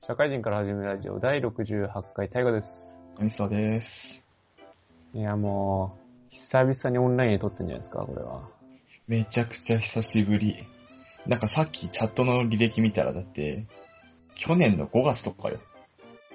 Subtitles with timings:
[0.00, 3.02] 社会人から始めるラジオ第68回大河です。
[3.18, 4.24] みそです。
[5.12, 8.48] いや、もう、久々にオンラインで撮ってんじゃないですか、これは。
[9.08, 10.64] めちゃくちゃ久しぶり。
[11.26, 13.66] なんかさっきチャットの履歴見たらだって、
[14.36, 15.58] 去年の5月とかよ。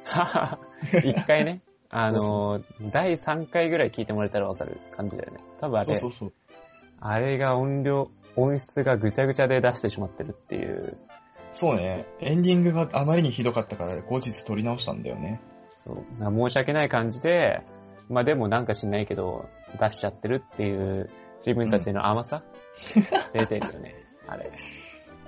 [0.04, 0.60] は は
[1.02, 2.62] 一回ね、 あの、
[2.92, 5.40] 第3回ぐらい聞いてもらえたらわかる感じだよね。
[5.62, 6.34] 多分あれ、そうそうそう。
[7.00, 10.98] あれが音量、音質がぐちゃぐちゃで出してしまってるっていう、
[11.54, 12.06] そうね。
[12.20, 15.40] エンディングがあまりにひどかったから後日撮り直したんだよね。
[15.84, 17.62] そう、な申し訳ない感じで、
[18.10, 19.48] まあでもなんか知んないけど、
[19.80, 21.10] 出しちゃってるっていう
[21.40, 22.44] 自分たちの甘さ、
[23.34, 23.96] 出てるよね、
[24.28, 24.52] あれ。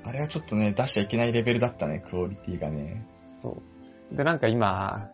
[0.03, 3.05] あれはちょっとね、出しちゃいけないレベルだったね、クオリティがね。
[3.33, 3.57] そ
[4.11, 4.15] う。
[4.15, 5.11] で、なんか今、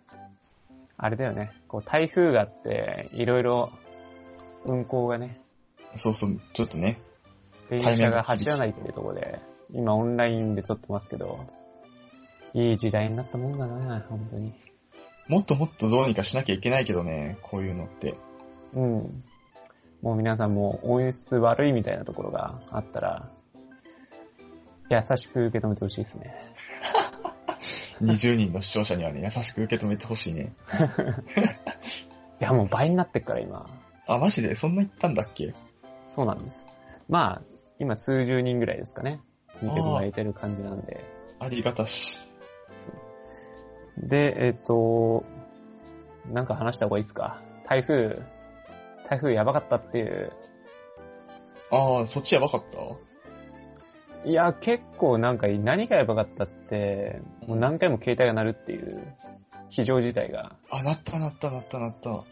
[0.97, 3.71] あれだよね、こう台風があって、いろいろ
[4.65, 5.41] 運行がね、
[5.95, 7.01] そうそう、ちょっとね。
[7.69, 9.39] 電車が走らないというところで、
[9.73, 11.45] 今オンラインで撮ってますけど、
[12.53, 14.53] いい時代になったもんだな、本当に。
[15.27, 18.15] もっともっとどうにかしなきゃいけないけどね、こういうのって。
[18.73, 19.23] うん。
[20.01, 23.29] もう皆さんも音質悪いみたいなところがあったら、
[24.89, 26.35] 優しく受け止めてほしいですね。
[28.01, 30.53] 20人の視聴者にはね、優しく受け止めてほしいね。
[32.41, 33.69] いや、もう倍になってっから今。
[34.07, 34.55] あ、マジで？
[34.55, 35.53] そんな言ったんだっけ？
[36.13, 36.65] そうなんです。
[37.07, 37.41] まあ、
[37.79, 39.21] 今数十人ぐらいですかね。
[39.61, 41.03] 見てもらえてる感じなんで。
[41.39, 42.17] ありがたし。
[43.97, 45.23] で、えっ、と、
[46.31, 47.41] なんか話した方がいいですか？
[47.67, 48.21] 台風、
[49.09, 50.31] 台風やばかったっていう。
[51.71, 54.29] ああ、そっちやばかった？
[54.29, 59.15] いや、結構なんか何がやばかったって、もう何回も携帯が鳴るっていう
[59.69, 62.23] 非常事態が、あ、なったなったなったなった。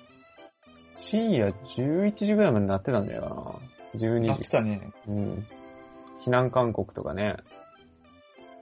[0.98, 3.60] 深夜11時ぐらいまで鳴ってたんだよ
[3.94, 4.00] な。
[4.00, 4.50] 12なって時。
[4.52, 4.82] たね。
[5.08, 5.48] うん。
[6.26, 7.38] 避難勧告とかね。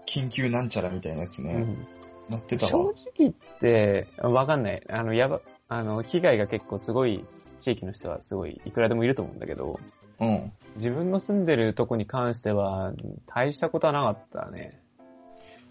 [0.05, 1.53] 緊急なんちゃらみたいなやつね。
[1.53, 1.87] うん。
[2.29, 2.85] なってた正わ。
[2.85, 4.83] 直言って、わかんない。
[4.89, 7.25] あの、やば、あの、被害が結構すごい、
[7.59, 9.79] 地域の人はすごい、いくらでもいると思うんだけど、
[10.19, 10.51] うん。
[10.75, 12.93] 自分の住んでるとこに関しては、
[13.25, 14.79] 大したことはなかったね。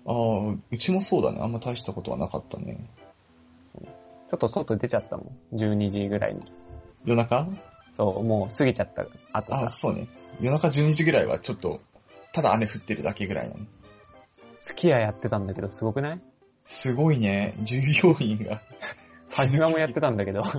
[0.06, 1.40] ああ、うちもそうだね。
[1.40, 2.88] あんま大したことはなかったね。
[4.28, 5.56] ちょっと外出ちゃったもん。
[5.56, 6.40] 12時ぐらいに。
[7.04, 7.46] 夜中？
[7.96, 10.06] そう、もう過ぎちゃった後さあ、、そうね。
[10.40, 11.80] 夜中12時ぐらいはちょっと、
[12.32, 13.64] ただ雨降ってるだけぐらいなの。
[14.58, 16.20] スキヤやってたんだけど、すごくない？
[16.66, 17.54] すごいね。
[17.62, 18.56] 従業員が。
[19.28, 20.42] ファミマもやってたんだけど。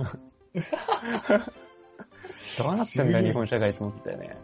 [2.58, 4.36] どうなってんだよ、日本社会と思ったよね。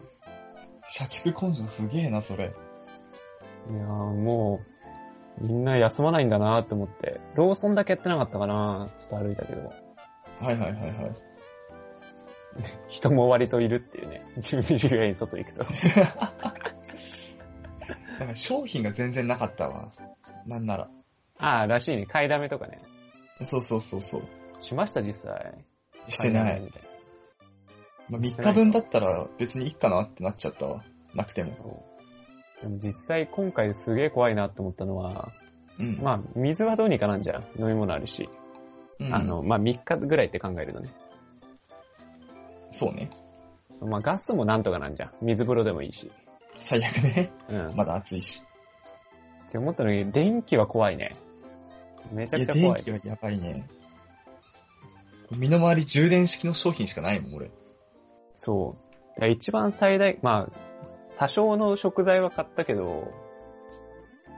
[0.87, 2.45] 社畜根性すげえな、それ。
[2.45, 4.61] いやーも
[5.41, 7.19] う、みんな休まないんだなって思って。
[7.35, 9.73] ローソンだけやってなかったかなちょっと歩いたけど。
[10.39, 11.15] はいはいはいはい。
[12.87, 14.25] 人も割といるっていうね。
[14.37, 15.65] 12時ぐらいに外行くと。
[18.19, 19.91] なんか商品が全然なかったわ。
[20.45, 20.89] なんなら。
[21.37, 22.05] ああ、らしいね。
[22.05, 22.81] 買いだめとかね。
[23.41, 24.23] そうそうそうそう。
[24.61, 25.65] しました、実際。
[26.07, 26.61] してない。
[28.09, 30.83] まあ、3日分だったら別にいいかなってなっちゃったわ。
[31.13, 31.85] なくても。
[32.61, 35.31] でも実際今回すげえ怖いなって思ったのは、
[35.79, 35.99] うん。
[36.01, 37.43] まあ水はどうにかなんじゃん。
[37.59, 38.29] 飲み物あるし。
[38.99, 40.89] うんあの、、まあ3日ぐらいって考えるとね。
[42.75, 43.09] そうね。
[43.73, 45.11] そうまあガスもなんとかなんじゃん。
[45.21, 46.11] 水風呂でもいいし。
[46.57, 47.31] 最悪ね。
[47.49, 47.75] うん。
[47.77, 48.45] まだ暑いし。
[49.47, 51.15] って思ったのに、電気は怖いね。
[52.11, 52.83] めちゃくちゃ怖い。
[52.83, 53.67] 電気はやばいね。
[55.31, 57.51] 身の回り充電式の商品しかないもん、俺。
[58.37, 58.75] そ
[59.19, 59.25] う。
[59.27, 63.11] 一番最大、まあ、多少の食材は買ったけど、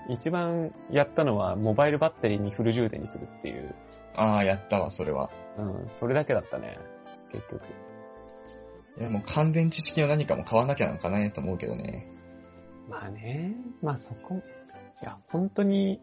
[0.09, 3.75] 一番やったのはモバイルバッテリーにフル充電にするっていう。
[4.15, 5.29] ああ、やったわ、それは。
[5.57, 6.77] うん、それだけだったね。
[7.31, 7.61] 結局。
[8.99, 12.07] いや、もう乾電池式の何かも買わなきゃなんかないと思うけどね。
[12.89, 14.41] まあね、まあそこ、
[15.01, 16.01] いや、本当に、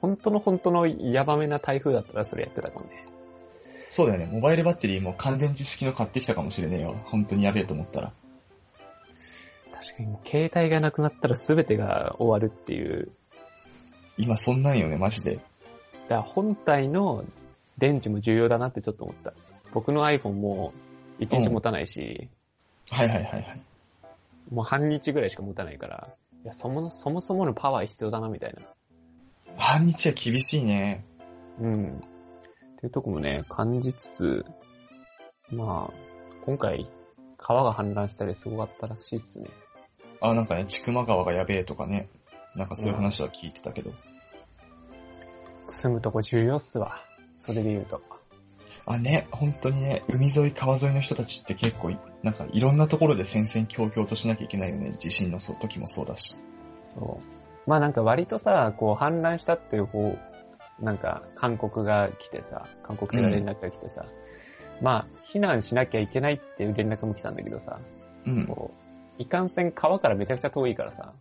[0.00, 3.06] 本当の本当のヤバめな台風だったらそれやってたかもね。
[3.90, 4.26] そうだよね。
[4.26, 6.96] モバイルバッテリーも乾電池式の買ってきたかもしれねえよ。
[7.04, 8.12] 本当にやべえと思ったら。
[9.72, 13.10] 確かにもう携帯がなくなったら全てが終わるっていう。
[14.18, 15.36] 今そんなんよね、マジで。
[15.36, 15.44] だか
[16.16, 17.24] ら本体の
[17.78, 19.32] 電池も重要だなってちょっと思った。
[19.72, 20.72] 僕の iPhone も
[21.20, 22.28] 1日持たないし、
[22.90, 23.62] はいはいはいはい。
[24.50, 26.08] もう半日ぐらいしか持たないから、
[26.44, 28.62] いや、そもそもそものパワー必要だなみたいな。
[29.56, 31.04] 半日は厳しいね。
[31.60, 31.98] うん。
[32.76, 34.46] っていうとこもね、感じつつ、
[35.50, 35.94] まあ、
[36.44, 36.88] 今回、
[37.38, 39.48] 川が氾濫したりすごかったらしいっすね。
[40.20, 42.08] あ、なんかね、千曲川がやべえとかね。
[42.54, 43.92] なんかそういう話は聞いてたけど。
[45.66, 47.02] 住むとこ重要っすわ。
[47.38, 48.00] それで言うと。
[48.84, 54.94] あ、ね、本当にね、海沿い川沿いの人たちって結構い、なんかいろんなところで戦々恐々としなきゃいけないよね。
[54.98, 56.36] 地震の時もそうだし。
[56.94, 57.20] そ
[57.66, 60.16] まあなんか割とさ、こう反乱したっていう方、
[60.80, 64.04] なんか韓国が来てさ、韓国から連絡が来てさ、
[64.82, 67.80] まあ避難しなきゃいけないっていう連絡も来たんだけどさ、
[68.26, 68.46] うん。
[68.46, 68.70] こ
[69.18, 71.14] う、いかんせん川からめちゃくちゃ遠いからさ、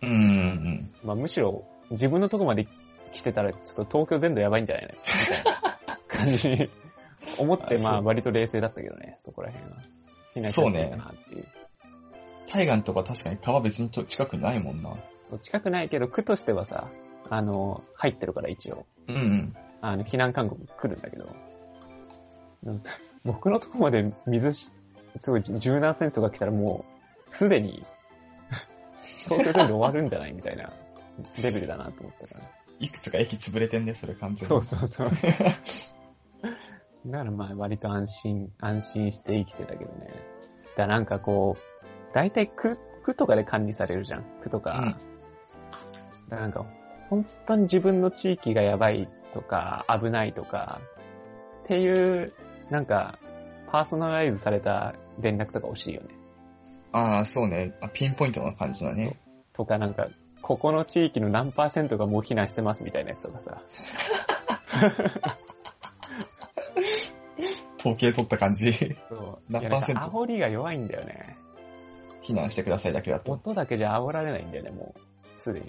[0.00, 0.90] うんうん。
[1.04, 2.66] まあむしろ自分のとこまで
[3.12, 4.94] 来てたらちょっと東京全土やばいんじゃないの？
[4.94, 6.70] みたいな感じに
[7.38, 9.78] 思って、まあ割と冷静だったけどね、そこら辺は。
[10.34, 11.44] 避難しなきゃいけないかなっていう。
[12.46, 14.94] 対岸とか確かに川別にと近くにないもんな。
[15.22, 16.88] そう近くないけど、区としてはさ、
[17.30, 18.86] あの、入ってるから一応。
[19.08, 19.56] うんうん。
[19.80, 21.34] あの、避難勧告来るんだけど。
[22.62, 24.70] でもさ僕のとこまで水し、
[25.18, 26.84] すごい柔軟戦争が来たらも
[27.30, 27.84] う、すでに、
[29.24, 30.72] 東京全土終わるんじゃないみたいな
[31.42, 32.50] レベルだなと思ったから。
[32.80, 34.48] いくつか駅潰れてんね、それ完全に。
[34.48, 35.10] そうそうそう。
[37.06, 40.10] だからまあ割と安心、安心して生きてたけどね。
[40.76, 44.24] だなんかこう、大体区、区とかで管理されるじゃん。
[44.42, 44.78] 区とか。
[44.78, 45.12] うん
[46.32, 46.64] だなんか、
[47.10, 50.80] 本当に自分の地域がやばいとか、危ないとか、
[51.64, 52.32] っていう、
[52.70, 53.18] なんか、
[53.70, 56.08] パーソナライズされた連絡とか欲しいよね。
[56.92, 57.74] ああ、そうね。
[57.82, 59.20] あピンポイントな感じだね。
[59.52, 60.08] とかなんか、
[60.40, 63.62] ここの地域の何パーセントがもう避難してますみたいなやつとかさ。
[67.82, 68.72] 統計取った感じ。
[69.08, 69.52] そう。
[69.52, 70.02] 何パーセント？
[70.02, 71.36] 煽りが弱いんだよね。
[72.22, 73.32] 避難してくださいだけだと。
[73.32, 75.42] 音だけじゃ煽られないんだよね、もう。
[75.42, 75.66] すでに。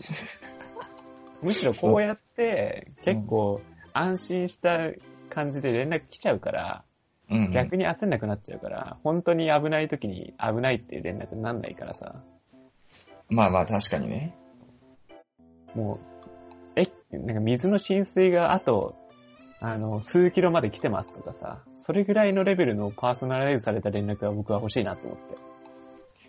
[1.42, 3.62] むしろこうやって、結構
[3.94, 4.92] 安心した
[5.30, 6.83] 感じで連絡来ちゃうから、
[7.30, 7.51] うん、うん。
[7.51, 12.24] 逆に焦んなくなっちゃうから、本当に危ない時に危ないっていう連絡になんないからさ、
[13.30, 14.36] まあまあ確かにね。
[15.74, 15.95] も
[16.75, 16.83] う、え、
[17.18, 18.95] なんか水の浸水があと、
[19.65, 25.38] あの、数キロまで来てますとかさ、それぐらいのレベルのパーソナライズされた連絡は僕は欲しいなと思って。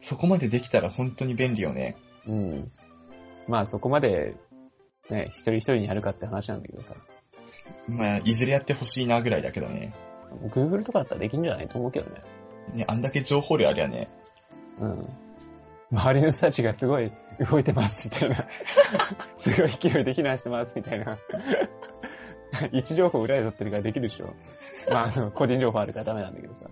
[0.01, 1.97] そこまでできたら本当に便利よね。
[2.29, 2.71] うん。
[3.49, 4.37] まあそこまで、
[5.11, 6.95] ね、一人一人にやるかって話なんだけどさ。
[7.89, 9.93] まあ、いずれやってほしいなぐらいだけどね。
[10.51, 12.23] Google とかだったらできんじゃないと思うけどね。
[12.73, 14.09] ね、あんだけ情報量ありゃね。
[14.81, 15.09] うん。
[15.91, 17.13] 周りの人たちがすごい
[17.51, 18.45] 動いてますみたいな。
[19.37, 21.19] すごい勢いで避難してますみたいな。
[22.73, 24.35] 位置情報裏で取ってるからできるでしょ。
[24.91, 26.67] まあ、あの、個人情報あるからダメなんだけどさ。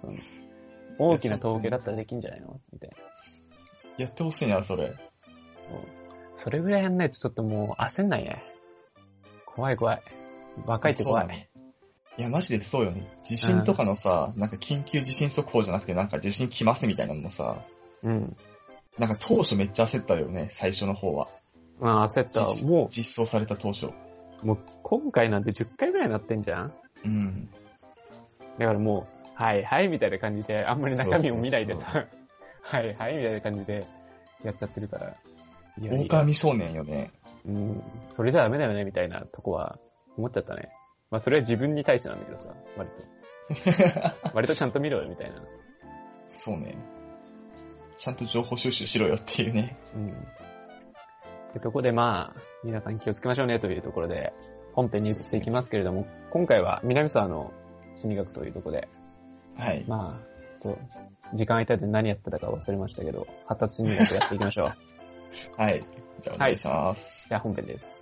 [0.00, 0.14] その
[0.98, 2.60] 大きな統計だったらできんじゃないの？
[2.72, 2.96] みたいな。
[3.98, 4.92] やってほしいな、それ。
[6.36, 8.42] それぐらいやんないとちょっともう焦んないね。
[9.44, 10.02] 怖い怖い。
[10.66, 11.48] 若いって怖い。
[12.16, 13.08] いや、マジでそうよね。
[13.22, 17.62] 地震とかのさ、なんか緊急地震速報じゃなくて、なんか地震来ますみたいなのもさ、
[18.02, 18.36] うん。
[18.98, 21.28] なんか当初めっちゃ焦ったよね、最初の方は。
[21.78, 22.46] まあ焦った。
[22.46, 23.90] 実も実装された当初。
[24.42, 26.72] う、もう今回なんて10回ぐらいなってんじゃん？
[27.04, 27.50] うん。
[28.58, 32.06] だからもう、はいはいみたいな感じで、あんまり中身を見ないでそうさ、
[32.62, 33.86] はいはいみたいな感じで
[34.42, 35.14] やっちゃってるから。
[35.80, 37.12] いやいや狼少年よね。
[37.46, 39.78] うん、それじゃダメだよねみたいなとこは
[40.16, 40.70] 思っちゃったね。
[41.10, 43.18] まあそれは自分に対してなんだけどさ、割と。
[44.34, 45.36] 割とちゃんと見ろよみたいな。
[46.28, 46.76] そうね。
[47.96, 49.76] ちゃんと情報収集しろよっていうね。
[49.94, 50.08] うん。
[51.48, 54.32] ってとこでまあ、皆さん気をつけましょうねというところで、
[54.74, 57.52] 本編に移っていきますけれども、今回は南沢の
[57.96, 58.88] 心理学というところで、
[59.56, 59.84] はい。
[59.88, 64.66] まあ、ちょっと、時間空いたで何やってたか忘れましたけど、発達心理学やっていきましょう。
[65.60, 65.84] はい。
[66.20, 67.28] じゃあお願いします。
[67.28, 67.97] じゃあ本編です。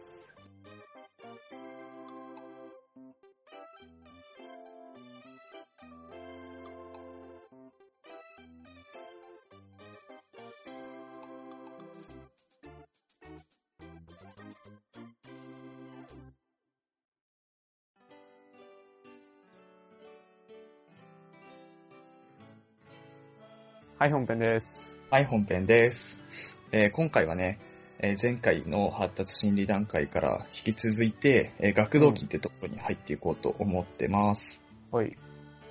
[24.06, 24.94] はい、本編です。
[25.10, 26.22] はい、本編です。
[26.70, 27.58] えー今回はね、
[27.98, 34.62] えー前回の発達心理段階から引き続いて、えー学童期ってところに入っていこうと思ってます。
[34.92, 35.16] はい。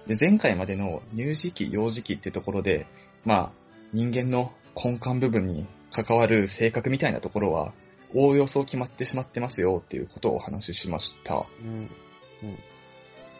[0.06, 2.88] で前回までの乳児期、幼児期ってところで、
[3.24, 3.52] まあ、
[3.94, 7.72] 人間の根幹部分に関わる性格みたいなところは、
[8.14, 11.48] おおよそ決まってしまってますよっていうことをお話ししました。
[11.62, 11.90] うん。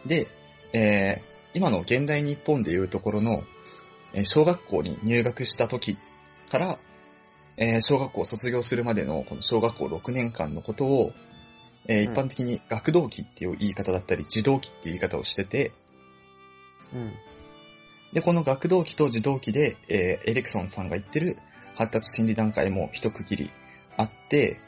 [0.06, 0.26] で、
[0.72, 3.55] えー今の現代日本でいうところの、えー
[4.24, 5.98] 小学校に入学した時
[6.50, 6.78] から、
[7.56, 11.12] えー小学校を卒業するまでのこの小学校6年間のことを、
[11.88, 15.72] えーうん一般的に学童期っていう言い方だったり、児童期っていう言い方をしてて、
[16.92, 17.12] うん。
[18.12, 21.38] で、この学童期と児童期で、えーエリクソンさんが言ってる
[21.74, 23.50] 発達心理段階も一区切り
[23.96, 24.60] あって、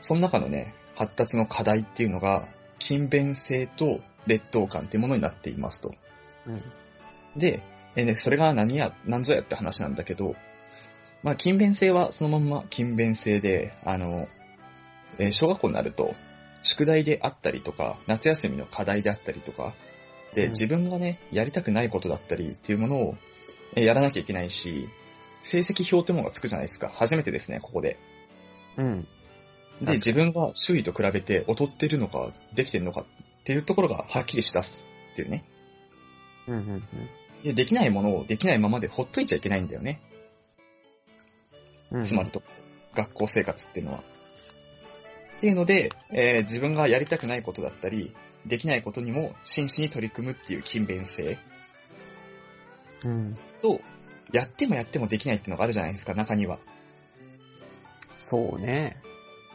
[0.00, 5.94] その中のね、発達の課題っていうのが、勤勉性と劣等感っていうものになっていますと。
[6.46, 6.62] うん。
[7.36, 7.62] で、
[7.96, 10.36] えーね、それが何や、何ぞやって話なんだけど、
[11.22, 14.28] まあ、勤勉性はそのまんま勤勉性で、あの、
[15.18, 16.14] えー小学校になると、
[16.62, 19.74] 宿題であったりとか、夏休みの課題であったりとか、
[20.34, 23.16] で、うん自分がね、やりたくないことだったりっていうものを、
[23.74, 24.88] えーやらなきゃいけないし、
[25.40, 26.90] 成績表ってものがつくじゃないですか。
[26.94, 27.98] 初めてですね、ここで。
[28.76, 29.08] うん。
[29.80, 33.04] で、自分が周囲と比べて劣ってるのか、できてるのかっ
[33.44, 35.44] ていうところがはっきりしだすっていうね。
[36.48, 36.82] うんうん
[37.42, 40.00] で、できないものをできないままでほっといちゃいけないんだよね。
[41.90, 42.02] うん。
[42.02, 42.42] つまりと、
[42.94, 43.98] 学校生活っていうのは。
[45.36, 48.14] っていうので、えー自分がやりたくないことだったり、
[48.46, 51.38] できないことにも真摯に取り組むっていう勤勉性
[53.04, 53.36] うん。
[53.60, 53.80] と、
[54.32, 56.58] やってもやってもできないっていうのがあるじゃないですか、中には。
[58.14, 58.96] そうね。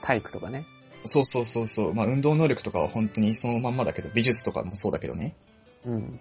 [0.01, 0.65] 体育とかね。
[1.05, 1.93] そうそうそうそう。
[1.93, 5.35] まあ、運動能力とかは本当にそのまんまだけど、美術とかもそうだけどね。
[5.85, 6.19] うん。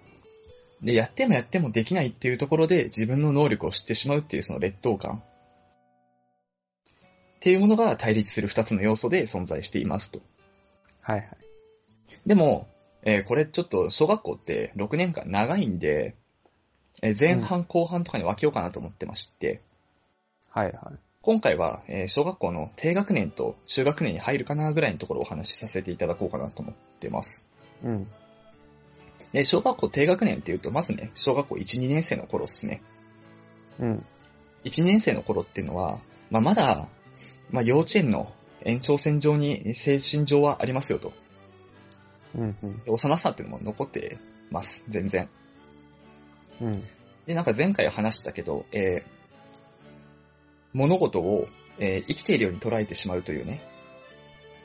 [0.81, 5.23] で、やってもやってもできないっていうところで自分の能力を知ってしまうっていうその劣等感。
[7.41, 10.21] っていうものが対立する二つの要素で存在していますと。
[11.01, 11.27] はいはい。
[12.25, 12.67] でも、
[13.03, 16.15] えーこれちょっと小学校って6年間長いんで、
[17.01, 19.61] えー前半後半とかに分けようかなと思ってまして、
[20.49, 20.99] はいはい。
[21.21, 27.49] 今回は、えー小学校の低学年と中学年に入るかなぐらいのところをお話しさせていただこうかなと思ってます。
[27.83, 28.07] うん。
[29.33, 32.81] で、小学校低学年っていうと、まずね、小学校1、2年生の頃ですね。
[33.79, 34.05] うん。
[34.65, 36.89] 1、2年生の頃っていうのは、まあ、まだ、
[37.49, 38.33] まあ、幼稚園の
[38.63, 41.13] 延長線上に精神上はありますよと。
[42.35, 42.83] うんうん。
[42.83, 44.17] で幼さっていうのも残って
[44.49, 45.29] ます、全然。
[46.61, 46.83] うん。
[47.25, 49.21] で、なんか前回話したけど、えー
[50.73, 53.61] 物事を、えー生きているように捉えてしまうというね、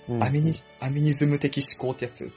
[0.08, 0.23] うん。
[0.23, 2.32] アミニ、アミニズム的思考ってやつ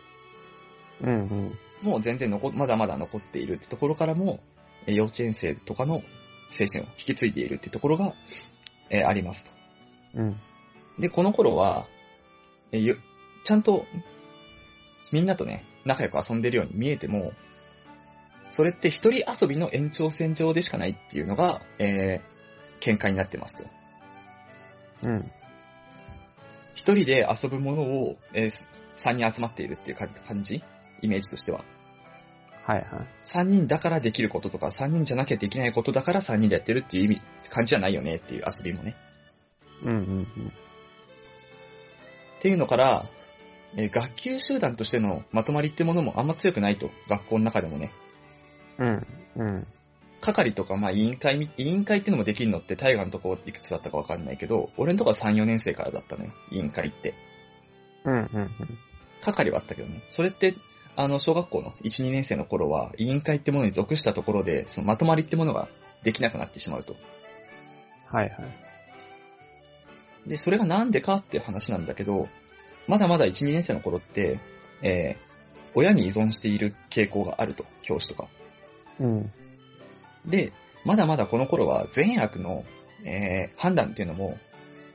[1.01, 1.59] うんうん。
[1.81, 4.39] もう全然残、まだまだ残っているってところからも、
[4.85, 6.03] えー幼稚園生とかの
[6.49, 8.13] 精神を引き継いでいるってところが、
[8.89, 9.51] えーあります
[10.13, 10.19] と。
[10.19, 10.39] うん。
[10.99, 11.87] で、この頃は、
[12.71, 12.97] えーゆ
[13.43, 13.85] ちゃんと、
[15.11, 17.31] みんなとね、仲良く遊んでるように見えても、
[18.49, 23.65] それって一人遊びの延長線上でしかないっていうのが、えー、見解になってますと。
[25.03, 25.31] うん。
[26.73, 28.65] 一人で遊ぶものを、えー、
[28.95, 30.63] 三人集まっているっていうか感じ
[31.01, 31.63] イメージとしては。
[32.65, 32.87] はいはい。
[33.21, 38.95] 三人だからできることとか、三人じゃなきゃできないことだから三人でやってるっていう意味、感じじゃないよねっていう遊びもね。
[39.83, 40.27] うんうん
[42.39, 43.05] っていうのから、
[43.75, 46.89] えー学級集団としてのまとまりってものもあんま強くないと。
[47.07, 47.91] 学校の中でもね。
[48.77, 49.07] うん。
[49.35, 49.47] うん。
[49.47, 49.67] うん。
[50.21, 56.31] 係とか、まあ委員会み、委員会ってのもできるのって大河のとこいくつだったかわかんないけど、俺のとこは3、4年生からだったのよ。
[56.51, 57.13] 委員会って。
[58.05, 58.49] うんうん
[59.21, 60.01] 係はあったけどね。
[60.07, 60.55] それって、
[60.99, 65.69] あの、小学校の1、2年生の頃は、委員会ってものに属したところで、そのまとまりってものが
[66.03, 66.97] できなくなってしまうと。
[68.07, 68.35] はいは
[70.25, 70.29] い。
[70.29, 72.27] で、それがなんでかっていう話なんだけど、
[72.85, 74.41] まだまだ1、2年生の頃って、
[74.81, 78.27] えー、親に依存している傾向があると、教師とか。
[78.99, 79.31] うん。
[80.25, 80.51] で、
[80.83, 82.65] まだまだこの頃は善悪の、
[83.05, 84.37] えー判断っていうのも、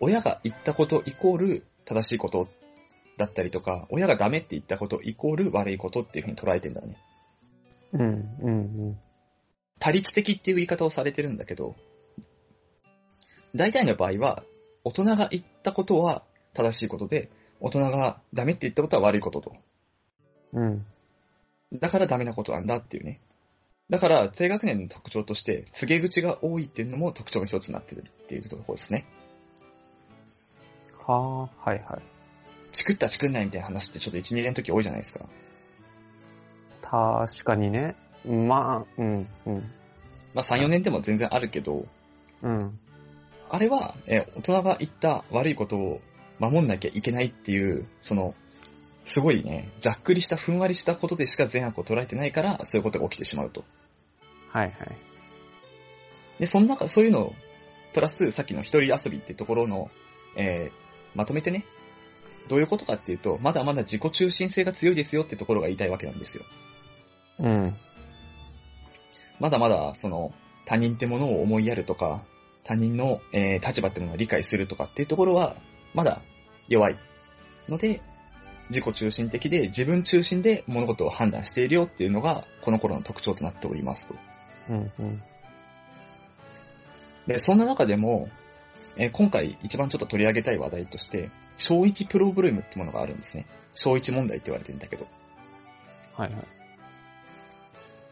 [0.00, 2.46] 親が言ったことイコール正しいこと
[3.16, 6.96] だったりとか、親がダメって言ったことイコール悪いことっていうふうに捉えてんだね。
[7.92, 8.02] うん
[8.42, 8.98] うん
[9.80, 11.76] 多律的っていう言い方をされてるんだけど、
[13.54, 14.42] 大体の場合は、
[14.82, 16.22] 大人が言ったことは
[16.54, 17.30] 正しいことで、
[17.60, 19.56] 大人がダメって言ったことは悪いことと。
[20.54, 20.62] うん。
[20.62, 21.78] うん。
[21.80, 23.20] だからダメなことなんだっていうね。
[23.90, 29.04] だから、低学年の特徴として、告げ口が多いっていうのも特徴の一つになってるっていうところですね。
[30.98, 32.13] はあ、はいはい。
[32.84, 35.24] チクったチクんないみたいな話ってちょっと1、2年の時多いじゃないですか。
[36.82, 37.96] 確かにね。
[38.26, 39.72] まあ、うん、うん。
[40.34, 41.86] まあ3、4年でも全然あるけど、
[42.42, 42.78] うん。
[43.48, 46.02] あれは、えー大人が言った悪いことを
[46.38, 48.34] 守んなきゃいけないっていう、その、
[49.06, 53.64] すごいね、ざっくりした、ふんわりしたことでしか善悪を捉えてないから、そういうことが起きてしまうと。
[54.50, 54.76] はいはい。
[56.38, 57.34] で、その中、そういうのを、
[57.94, 59.90] プラス、さっきの一人遊びってところの、
[60.36, 61.64] えーまとめてね、
[62.48, 66.44] どういうことかっていうと、まだまだ自己中心性が強いですよってところが言いたいわけなんですよ。
[67.40, 67.76] うん。
[69.40, 70.32] まだまだ、その、
[70.66, 72.24] 他人ってものを思いやるとか、
[72.62, 75.56] 他人の、えー立場ってものを理解するとかっていうところは、
[75.94, 76.22] まだ
[76.68, 76.98] 弱い。
[77.68, 78.00] ので、
[78.70, 84.14] 自己中心的で自分中心で物事を判断しているよっていうのが、この頃の特徴となっておりますと。
[84.70, 85.22] うんうん。
[87.26, 88.28] で、そんな中でも、
[88.96, 93.46] えー今回一番ちょっと取り上げたい話題として、小一プロブレムってものがあるんですね。
[93.74, 95.06] 小一問題って言われてるんだけど。
[96.14, 96.46] はいはい。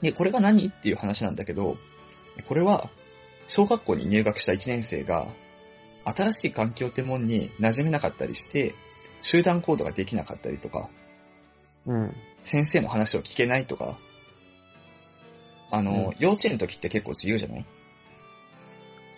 [0.03, 1.77] で、これが何っていう話なんだけど、
[2.49, 2.91] これは、
[3.47, 5.29] 小学校に入学した1年生が、
[6.05, 8.75] 新しい環境ってもんに馴染めなかったりして、
[9.21, 10.91] 集団行動ができなかったりとか、
[11.87, 12.17] うん。
[12.43, 13.99] 先生の話を聞けないとか、
[15.71, 17.67] あの、うん幼稚園の時って結構自由じゃない、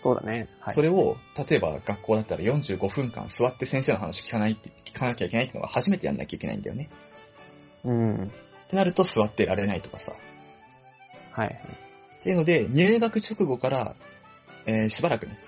[0.05, 0.51] そうだね。
[0.61, 0.75] はい。
[0.75, 1.17] それを、
[1.49, 6.91] 例えば学校だったら45分間座って先生の話聞かないって、聞かなきゃいけないっていうのが初めてやんなきゃいけないんだよね。
[7.85, 8.25] うん。
[8.25, 8.29] っ
[8.69, 10.13] てなると座ってられないとかさ。
[11.33, 11.57] はいはい。
[11.57, 13.97] っていうので、入学直後から、
[14.67, 15.39] えーしばらくね、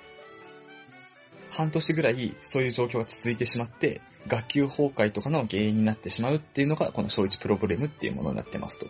[1.51, 8.87] 半年ぐらいそういう状況が続いてしまって、学級崩壊とかの原因になってしまうっていうのが、この小1プロブレムっていうものになってますと。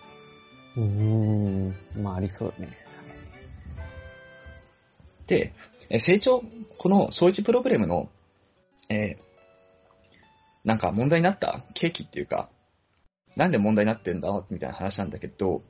[0.76, 1.74] うーん。
[1.96, 2.86] まあ、ありそうだね。
[5.26, 5.52] で、
[5.88, 6.42] えー成長、
[6.78, 8.08] この小1プロブレムの、
[8.88, 9.26] えー
[10.64, 11.64] なんか問題になった？
[11.74, 12.50] 契機っていうか、
[13.36, 14.44] なんで問題になってんだ？
[14.50, 15.62] みたいな話なんだけど、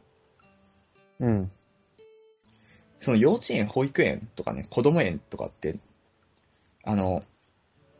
[1.20, 1.50] うん。
[2.98, 5.78] その幼稚園、保育園とかね、子供園とかって、
[6.82, 7.22] あの、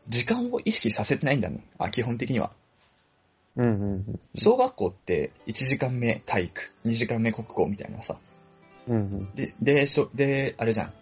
[0.07, 1.63] 時間を意識させてないんだね。
[1.77, 2.51] あ、基本的には。
[3.55, 4.19] うんうんうん。
[4.33, 8.17] 小学校って1時間目体育、2時間目国語みたいなさ。
[8.87, 9.35] うんうん。
[9.35, 10.93] で、で、しょで、あれじゃん。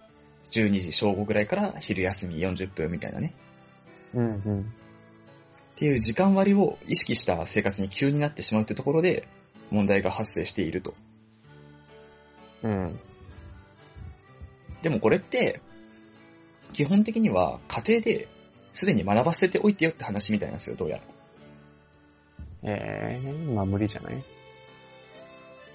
[0.61, 3.33] 12時正午ぐらいから昼休み40分みたいなね。
[4.13, 4.61] うんうん。
[4.61, 4.63] っ
[5.75, 9.27] ていう時間割を意識した生活に急になってしまうというところで
[9.71, 10.93] 問題が発生していると。
[12.63, 12.99] うん。
[14.81, 15.59] でもこれって、
[16.73, 18.27] 基本的には家庭で
[18.73, 21.03] すでに学ばせておいてよって話みたいなんですよ、どうやら。
[22.67, 24.23] ええまあ無理じゃない？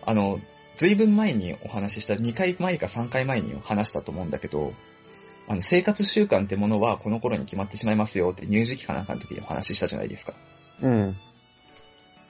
[0.06, 0.40] あの、
[0.80, 4.72] ずいぶん前にお話しした、2回前か3回前に話したと思うんだけど、
[5.46, 10.32] あの、生活習慣ってものはこの頃に決まってしまいますよって乳児期かなんかの時にお話ししたじゃないですか。
[10.80, 11.18] うん。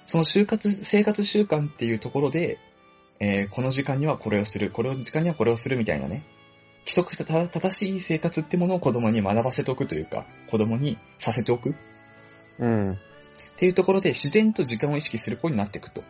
[0.05, 2.59] その就活、生活習慣っていうところで、
[3.21, 6.25] えーこの時間にはこれをする、この時間にはこれをするみたいなね、
[6.87, 11.75] 規則た正しい生活ってものを子供に学ばせておくというか、子供にさせておくっ
[12.59, 12.99] うん。
[13.59, 16.03] ていうところで自然と時間を意識する子になっていくと。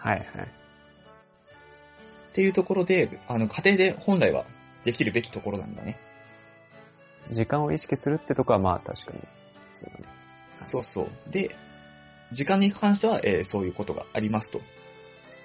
[0.00, 0.61] はいはい。
[2.32, 4.46] っていうところで、あの、家庭で本来は
[4.84, 5.98] できるべきところなんだね。
[7.30, 9.20] 時間を意識するってとこはまあ確かに。
[9.74, 10.04] そうだね。
[10.64, 11.30] そうそう。
[11.30, 11.54] で、
[12.32, 14.62] 時間に関しては、えーそういうことがありますと。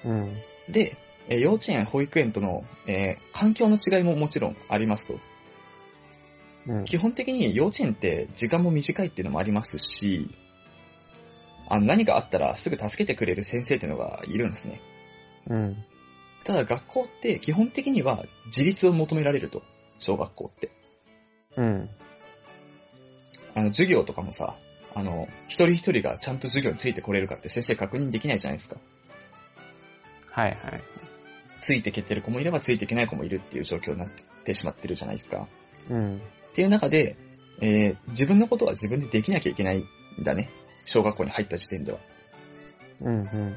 [0.05, 0.33] うん。
[0.69, 0.95] で、
[1.27, 5.19] えー幼稚園、保育園との、えー環境の違いももちろんありますと。
[6.67, 6.83] うん。
[6.85, 10.29] 基本的に幼稚園って時間も短いっていうのもありますし、
[11.67, 14.79] あの何かあったらすぐ助けてくれる先生っていうのがいるんですね。
[15.49, 15.83] うん。
[16.47, 19.63] ただ学校って基本的には自立を求められると。
[19.99, 20.71] 小学校って。
[21.57, 21.89] うん。
[23.53, 24.55] あの授業とかもさ、
[24.95, 28.79] あの、一人一人がちゃんと授業についてこれるかって先生確認できないじゃないですか。
[30.31, 30.83] はいはい。
[31.59, 34.09] ついてけてる子もいればついていけない子もいるっていう状況になっ
[34.45, 35.49] てしまってるじゃないですか。
[35.89, 36.15] うん。
[36.15, 36.19] っ
[36.53, 37.17] ていう中で、
[37.59, 40.49] えー自分のことは自分でできなきゃいけないんだね。
[40.85, 41.99] 小学校に入った時点では。
[43.01, 43.55] うんうん。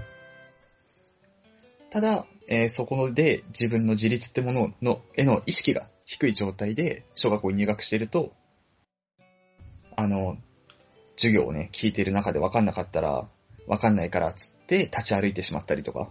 [1.91, 8.33] ただ、えーそこで自分の自立ってものの、への意識が低い状態で小学校に入学していると、
[9.97, 10.37] あの、
[11.17, 13.29] 授業をね、聞いている中で分かんなかったら、
[13.69, 16.11] 分かんないからっつって立ち歩いてしまったりとか、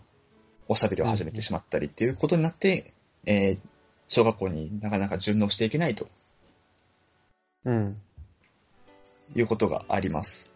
[0.70, 2.94] おしゃべりを始めてしまったりっていうことになって、
[3.26, 3.70] えー
[4.12, 6.08] 小学校になかなか順応していけないと
[7.64, 8.02] うん。
[9.36, 10.52] いうことがあります。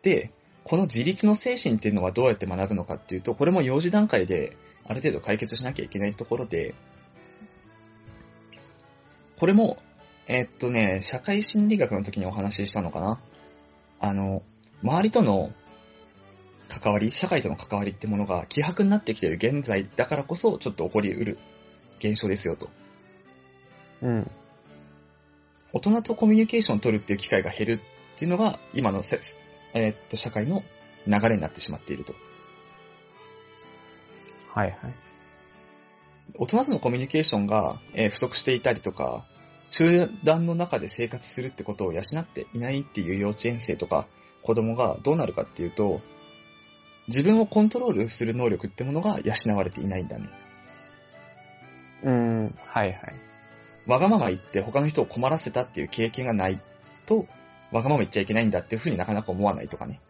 [0.00, 0.30] で、
[0.64, 4.56] この自立の精神っていうのはどうやって学ぶのかっていうと、これも幼児段階で
[4.88, 6.74] ある程度解決しなきゃいけないところで、
[9.38, 9.76] これも、
[10.26, 13.20] えーっとね、社会心理学の時にお話ししたのかな
[14.00, 14.42] あの、
[14.82, 15.52] 周りとの
[16.68, 21.38] 関わり、社会との関わりってものが希薄になってきている現在だからこそ、ちょっと起こり得る
[21.98, 22.70] 現象ですよと。
[24.02, 24.30] うん。
[25.72, 27.72] 大人とコミュニケーションを取るっていう機会が減る
[28.14, 29.20] っていうのが、今のせ、
[29.74, 30.64] えーっと、社会の
[31.06, 32.14] 流れになってしまっていると。
[34.58, 34.94] はいはい。
[36.34, 39.24] 大人とのコミュニケーションが、えー不足していたりとか、
[39.70, 44.06] 集団の中で生活するってことを養っていないっていう幼稚園生とか
[44.42, 46.00] 子供がどうなるかっていうと、
[47.06, 50.28] 自分をコントロールする能力ってものが養われていないんだね。
[52.02, 52.54] うん。
[52.66, 52.98] はいはい。
[53.86, 56.60] わがまま言って他の人を困らせたっていう経験がない
[57.06, 57.26] と、
[57.70, 60.00] わがまま言っちゃいけないんだっていうふうになかなか思わないとかね。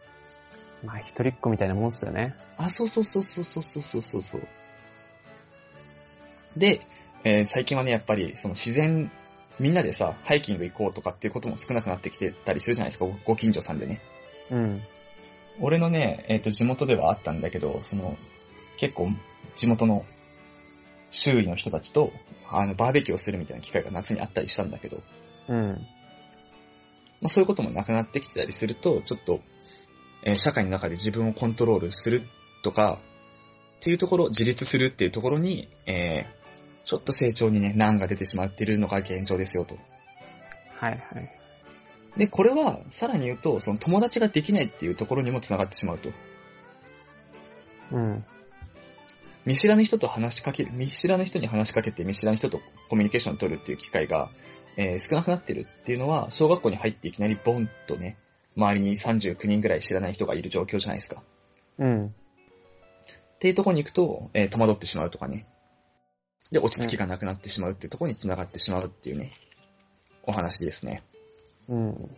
[0.83, 2.35] まあ一人っ子みたいなもんっすよね。
[2.57, 4.47] あ、そうそうそうそうそうそうそうそうそう。
[6.57, 6.81] で、
[7.23, 9.11] えー最近はね、やっぱり、その自然、
[9.59, 13.99] みんなでさ、ハイキング行こうとかっていうことも少なくなってきてたりするじゃないですか、ごご近所さんでね。
[14.51, 14.81] うん。
[15.59, 18.17] 俺のね、えっ、と、地元ではあったんだけど、その、
[18.77, 19.09] 結構、
[19.55, 20.05] 地元の、
[21.11, 22.13] 周囲の人たちと、
[22.49, 25.01] あの、バーベキューをするみたいな機会が夏にあったりしたんだけど、
[25.49, 25.87] うん。
[27.21, 29.41] まあそういうこともなくなってきてたりすると、ちょっと、
[30.23, 32.23] えー社会の中で自分をコントロールする
[32.63, 32.99] とか、
[33.77, 36.39] っていうところ、自立するっていうところに、えー
[36.89, 39.75] ちょっと成長にね、難が出てしまっているのが現状ですよと。
[40.79, 41.29] はいはい。
[42.17, 46.09] で、これは、さらに言うと、その友達ができないっていうところにも繋がってしまうと。
[47.91, 48.25] うん。
[49.45, 54.31] 見知らぬ人と話しかける、見知らぬ人に話しかけて見知らぬ人とコミュニケーションを取るっていう機会が、
[54.77, 58.17] えー少なくなってるっていうのは、小学校に入っていきなりボンとね、
[58.59, 61.23] 周りに39人ぐらい知らない人がいる状況じゃないですか。
[61.79, 62.07] うん。
[62.07, 62.11] っ
[63.39, 65.47] ていうところに行くと、えー戸惑ってしまうとかね。
[66.51, 69.31] で、落ち着きがなくなってしまうっていうところに繋がってしまうっていうね、
[70.23, 71.03] お話ですね。
[71.67, 72.09] うん。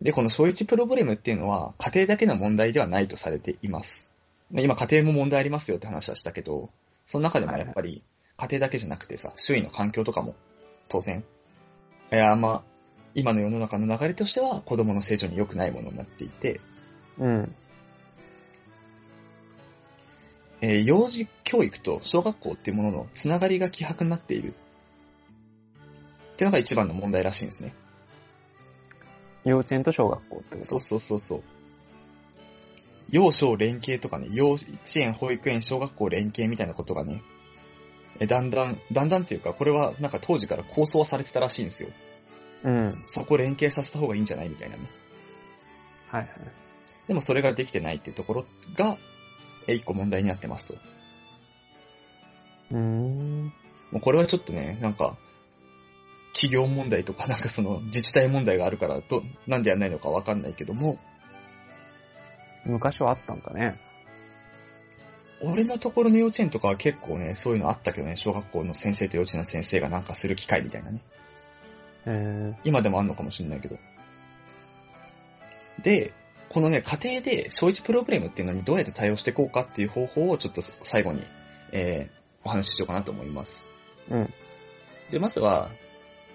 [0.00, 4.08] で、この小一プロブレムっていうのは、家庭だけの問題ではないとされています。
[4.50, 6.70] で今、家庭も問題ありますよって話はしたけど、
[7.06, 8.02] その中でもやっぱり、
[8.36, 10.34] 家庭だけじゃなくてさ、周囲の環境とかも、
[10.88, 11.24] 当然、
[12.12, 12.73] いや、まあ、
[13.14, 16.60] 今の世の中の流れとしては、子供の成長に良くないものになっていて、
[17.18, 17.54] うん。
[20.60, 24.54] えー幼児教育と小学校っていうもののつながりが希薄になっている。
[26.32, 27.74] っていうのが一番の問題らしいんですね。
[29.44, 30.64] 幼稚園と小学校ってこと？
[30.64, 31.42] そうそうそうそう。
[33.10, 37.22] 幼小連携とかね、幼稚園、保育園、小学校連携みたいなことがね、
[38.18, 41.90] えだんだん、だんだんっていうか、これはなんか当時から構想はされてたらしいんですよ。
[42.64, 42.92] うん。
[42.92, 44.82] そこ連携させた方がいいんじゃないみたいなね。
[46.08, 46.30] はいはい。
[47.06, 48.98] でもそれができてないっていうところが、
[49.66, 50.74] え一個問題になってますと。
[52.70, 53.44] うーん。
[53.90, 55.16] もうこれはちょっとね、なんか、
[56.32, 60.98] 企業問題とか、 なんかその自治体問題があるから、ど、なんでやんないのかわかんないけども、
[62.64, 63.78] 昔はあったんだね。
[65.42, 71.00] 俺のところの幼稚園とかは結構ね、そういうのあったけどね、小学校の先生と幼稚園の先生がなんかする機会みたいなね。
[72.06, 73.78] へ今でもあんのかもしれないけど。
[75.82, 76.12] で、
[76.48, 81.24] このね、家庭で小一プロブレムっていうのにどうやって対応していこうかっていう方法をちょっと最後に、
[81.72, 83.68] えー、お話ししようかなと思います。
[84.10, 84.32] うん。
[85.10, 85.70] で、まずは、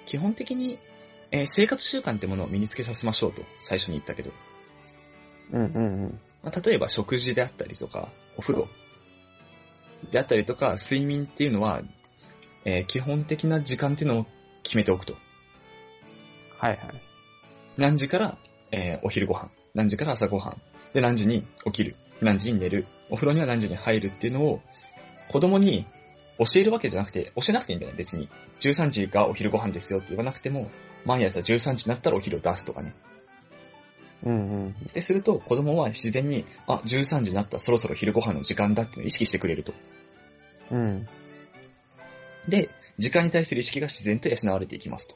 [0.06, 0.80] 基本的に、
[1.32, 4.32] えー生活習慣ってものを身につけさせましょうと、最初に言ったけど。
[5.54, 6.20] うんうんうん。
[6.44, 8.68] まあ、例えば食事であったりとか、お風呂
[10.12, 11.82] であったりとか、睡眠っていうのは、
[12.66, 14.26] えー基本的な時間っていうのを
[14.64, 15.16] 決めておくと。
[16.60, 16.80] はいはい。
[17.78, 18.38] 何時から、
[18.72, 20.58] えーお昼ご飯、何時から朝ご飯、
[20.94, 24.62] で何時に起きる、何時に寝る、お風呂には何時に入るっていうのを、
[25.32, 25.88] 子供に
[26.38, 28.30] 教えるわけじゃなくて、教えなくていいんだよね、別に。
[28.60, 30.70] 13時がお昼ご飯ですよって言わなくても、
[31.06, 32.94] 毎朝13時になったらお昼を出すとかね。
[34.26, 34.76] うんうん。
[34.94, 39.74] で、すると子供は自然に、あ、13時になった、そろそろ昼ご飯の時間だっていうのを意識してくれると。
[40.72, 41.08] うん。
[42.48, 45.16] で、時間に対する意識が自然と養われていきますと。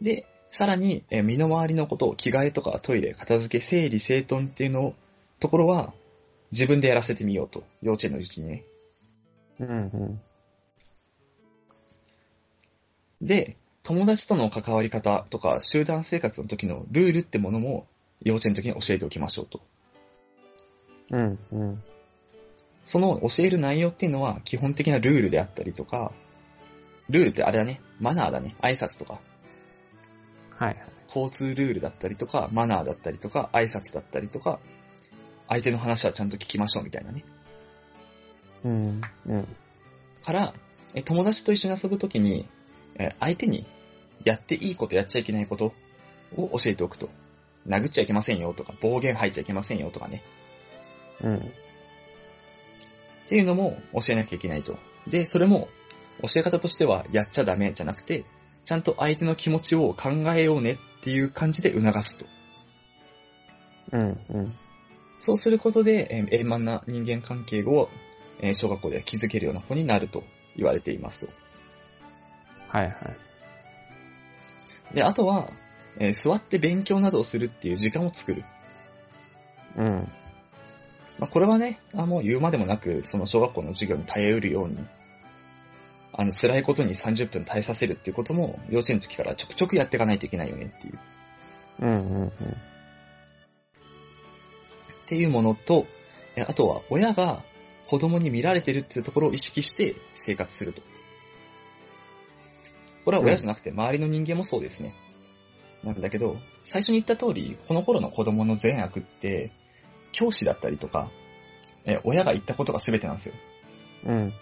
[0.00, 4.94] で、さらに、えー身の回りのことを着替えとかトイレ、片付け、整理、整頓っていうのを、
[5.40, 5.92] ところは、
[6.52, 7.64] 自分でやらせてみようと。
[7.82, 8.64] 幼稚園のうちにね。
[9.58, 10.20] うんうん。
[13.20, 17.86] で、友達との関わり方とか、集団生活の時のルールってものも、
[18.22, 19.60] 幼稚園の時に教えておきましょうと。
[21.10, 21.82] うんうん。
[22.84, 26.12] その教える内容っていうのは、基本的なルールであったりとか、
[27.08, 29.20] ルールってあれだね、マナーだね、挨拶とか、
[30.56, 30.78] はいはい。
[31.08, 34.60] 交通ルールだったりとか、マナーだったりとか、挨拶だったりとか、
[35.48, 37.24] 相手の話はちゃんと聞きましょうみたいなね。
[38.64, 39.48] うんうん。
[40.22, 40.54] から、
[40.94, 42.48] え友達と一緒に遊ぶときに、
[42.96, 43.66] え相手に
[44.24, 45.74] やっていいことやっちゃいけないこと
[46.36, 47.10] を教えておくと。
[47.66, 50.22] 殴っちゃいけませんよとか、暴言吐いちゃいけませんよとかね。
[51.22, 51.36] うん。
[51.36, 51.40] っ
[53.28, 54.78] ていうのも教えなきゃいけないと。
[55.06, 55.68] で、それも
[56.22, 58.24] 教え方としてはやっちゃダメじゃなくて、
[58.64, 62.26] ちゃんと相手の気持ちを考えようねっていう感じで促すと。
[63.92, 64.54] うんうん。
[65.20, 67.88] そうすることで、えー円満な人間関係を、
[68.40, 70.24] えー小学校では築けるような子になると
[70.56, 71.28] 言われていますと。
[72.68, 72.96] はいはい。
[74.94, 75.50] で、あとは、
[75.98, 78.44] えー座って勉強などをするっていう時間を作る。
[79.76, 80.08] うん。
[81.18, 84.76] まあ、これはね、あもう言うまでもなく、その小学校の授業に耐えうるように、
[86.16, 90.98] あの、辛いことに30分耐えさせるっていうことも、幼稚園の時からちょくちょくやっていかないといけないよねっていう。
[91.80, 92.28] うんうんうん。
[92.28, 92.32] っ
[95.06, 95.86] ていうものと、
[96.36, 97.42] えあとは親が
[97.88, 100.82] 子供に見られてるっていうところを意識して生活すると。
[103.04, 104.94] これは親じゃなくて周りの人間もそうですね。
[105.82, 109.50] なんだけど、最初に言った通り、この頃の子供の善悪って、
[110.12, 111.10] 教師だったりとか、
[111.84, 113.34] えー親が言ったことが全てなんですよ。
[114.06, 114.32] うん。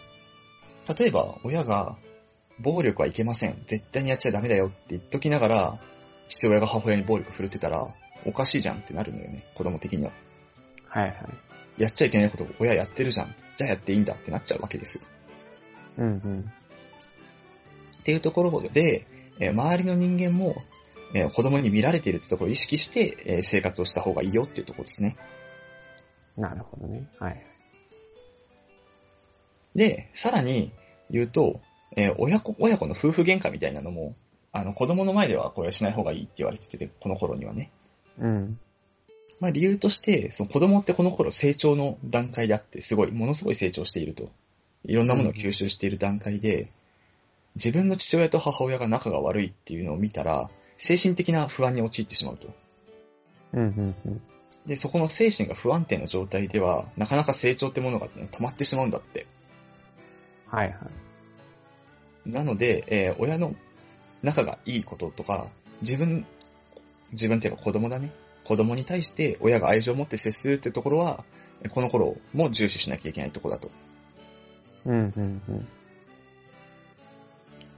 [0.88, 1.96] 例えば、親が、
[2.60, 3.62] 暴力はいけません。
[3.66, 5.80] 絶対にやっちゃダメだよって言っときながら、
[6.28, 7.86] 父親が母親に暴力振るってたら、
[8.24, 9.44] おかしいじゃんってなるのよね。
[9.54, 10.12] 子供的には。
[10.88, 11.82] はいはい。
[11.82, 13.34] やっちゃいけないこと親やってるじゃん。
[13.56, 15.04] じゃあやっていいんだってなっちゃうわけですよ。
[15.98, 16.52] うんうん。
[18.00, 19.06] っていうところで、
[19.38, 20.56] えー周りの人間も、
[21.14, 25.16] えー子供に見られているってところを意識して、えー生活をした方がいいよっていうところですね。
[26.36, 27.08] なるほどね。
[27.18, 27.44] はい。
[29.74, 30.72] で、さらに
[31.10, 31.60] 言うと、
[31.96, 34.14] えー親子、親子の夫婦喧嘩みたいなのも、
[34.52, 37.70] あの、子供の前ではこれはしない方がいいって言われてて、この頃にはね。
[38.18, 38.58] うん。
[39.40, 44.30] まあ理由として、その子供ってこの頃成長の段階であって、すごい、ものすごい成長していると。
[44.84, 46.70] いろんなものを吸収している段階で、
[47.54, 52.48] 自分の父親と母親が仲が悪いっていうのを見たら、精神的な不安に陥ってしまうと。
[53.52, 54.22] うんうんうん。
[54.66, 59.26] で、そこの精神が不安定な状態では、なかなか成長ってものが、ね、止まってしまうんだって。
[60.52, 60.74] はいは
[62.26, 62.30] い。
[62.30, 63.56] なので、えー親の
[64.22, 65.48] 仲がいいこととか、
[65.80, 66.24] 自分、
[67.10, 68.12] 自分っていうか子供だね。
[68.44, 71.24] 子供に対して親が愛情を持って接するってところは、
[71.64, 73.70] えこの頃も重視しなきゃいけないところだと。
[74.84, 75.68] うんうんうん。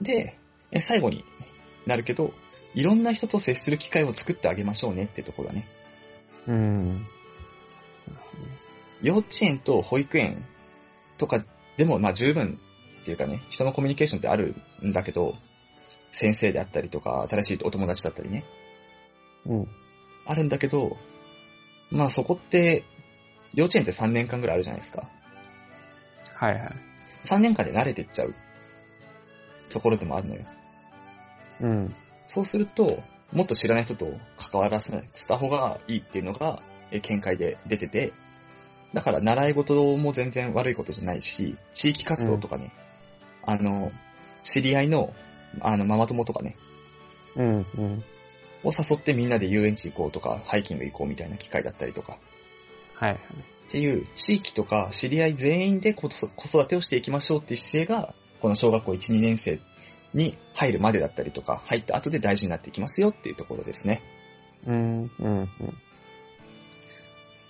[0.03, 0.37] で、
[0.73, 1.25] え最後に
[1.87, 2.35] なるけど、
[2.75, 5.69] いろんな人と接する機会を作ってあげましょうねってところだね。
[6.49, 7.07] うん。
[9.01, 10.45] 幼稚園と保育園
[11.19, 11.45] とか
[11.77, 12.59] でも、まあ十分
[13.03, 15.35] っていうかね、人のコミュニケーションってあるんだけど、
[16.13, 18.45] 先生であったりとか、新しいお友達だったりね、
[19.47, 19.69] うん。
[20.27, 20.97] あるんだけど、
[21.91, 22.85] まあそこって、
[23.55, 25.11] 幼稚園って3年間ぐらいあるじゃないですか。
[26.35, 26.77] はいはい。
[27.25, 28.35] 3年間で慣れてっちゃう
[29.69, 30.43] ところでもあるのよ。
[31.61, 31.95] うん。
[32.27, 34.07] そうすると、もっと知らない人と
[34.37, 34.93] 関わらせ
[35.27, 38.13] た方がいいっていうのが、え見解で出てて、
[38.95, 42.73] だから習い事も全然悪いことじゃないし、地域活動とかね、
[43.43, 43.91] あの、
[44.45, 45.13] 知り合いの、
[45.61, 46.57] あの、ママ友とかね、
[47.35, 48.05] うんうん。
[48.63, 52.19] を誘ってみんなで遊園地行こうとか、ハイキング行こうみたいな機会だったりとか、
[52.95, 53.19] はいはい。
[53.19, 59.59] っていう地域とか知り合い全員で子子育てをしていきましょうっていう姿勢が、この小学校1、2年生
[60.13, 64.03] に入るまでだったりとか、入った後で大事になっていきますよっていうところですね。
[64.67, 65.49] うんうんうん。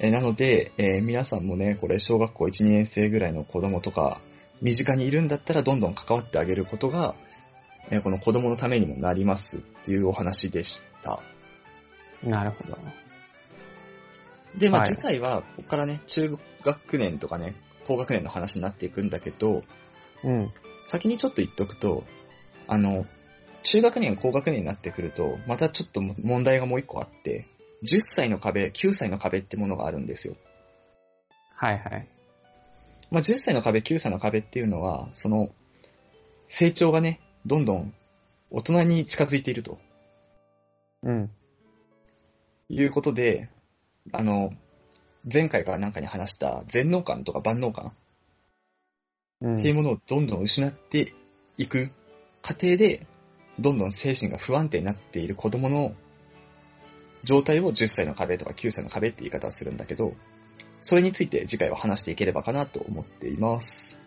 [0.05, 4.21] えーなので、えー皆さんもね、これ小学校1、2年生ぐらいの子供とか、
[4.61, 7.14] 身近にいるんだったらどんどん関わってあげることが、
[7.90, 11.21] えーこの子供のためにもなりますっていうお話でした。
[12.23, 12.77] なるほど。
[14.59, 17.55] で、まあはい次回は、ここからね、中学年とかね、
[17.87, 19.62] 高学年の話になっていくんだけど、
[20.23, 20.53] うん。
[20.87, 22.05] 先にちょっと言っとくと、
[22.69, 23.07] あの、
[23.62, 27.47] 中学年、高学年になってくると、またちょっと問題がもう一個あって、
[27.85, 30.37] 10歳の壁、9歳の壁ってものがあるんですよ。
[31.55, 32.09] はいはい。
[33.11, 35.51] まあ、10歳の壁、9歳の壁っていうのは、その、
[36.49, 37.94] 成長がね、どんどん
[38.51, 39.79] 大人に近づいていると
[41.03, 41.31] うん。
[42.68, 43.51] いうことで、
[44.12, 44.51] あの、
[45.31, 47.94] 前回からなんかに話した全能感とか万能感
[49.40, 49.57] うん。
[49.57, 51.14] っていうものをどんどん失って
[51.59, 51.90] いく
[52.42, 53.07] 過程で、
[53.59, 55.94] どんどん精神が不安定になっている子供の
[57.25, 60.15] 状態を10歳の壁とか9歳の壁って言い方をするんだけど、
[60.83, 64.01] それについて次回は話していければかなと思っています。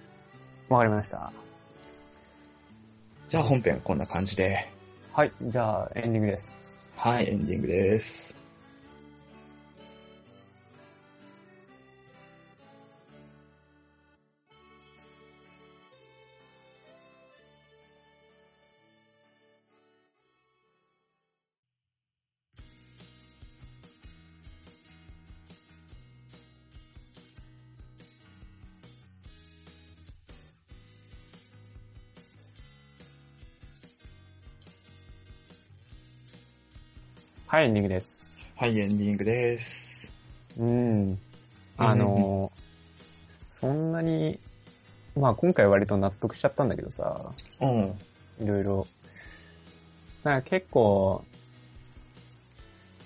[0.70, 1.34] わかりました。
[3.28, 4.70] じゃあ本編はこんな感じで、
[5.12, 5.32] はい。
[5.42, 6.96] じゃあ、エンディングです。
[6.98, 8.37] はい、エンディングです。
[37.50, 38.46] はい、エンディングです。
[38.58, 40.12] はい、エンディングです。
[40.60, 41.18] うん。
[41.78, 42.52] あの、
[43.50, 44.38] そんなに、
[45.16, 47.32] まあ今回割と納得しちゃったんだけどさ、
[47.62, 47.98] うん。
[48.42, 48.88] いろいろ。
[50.26, 51.24] なんか結構、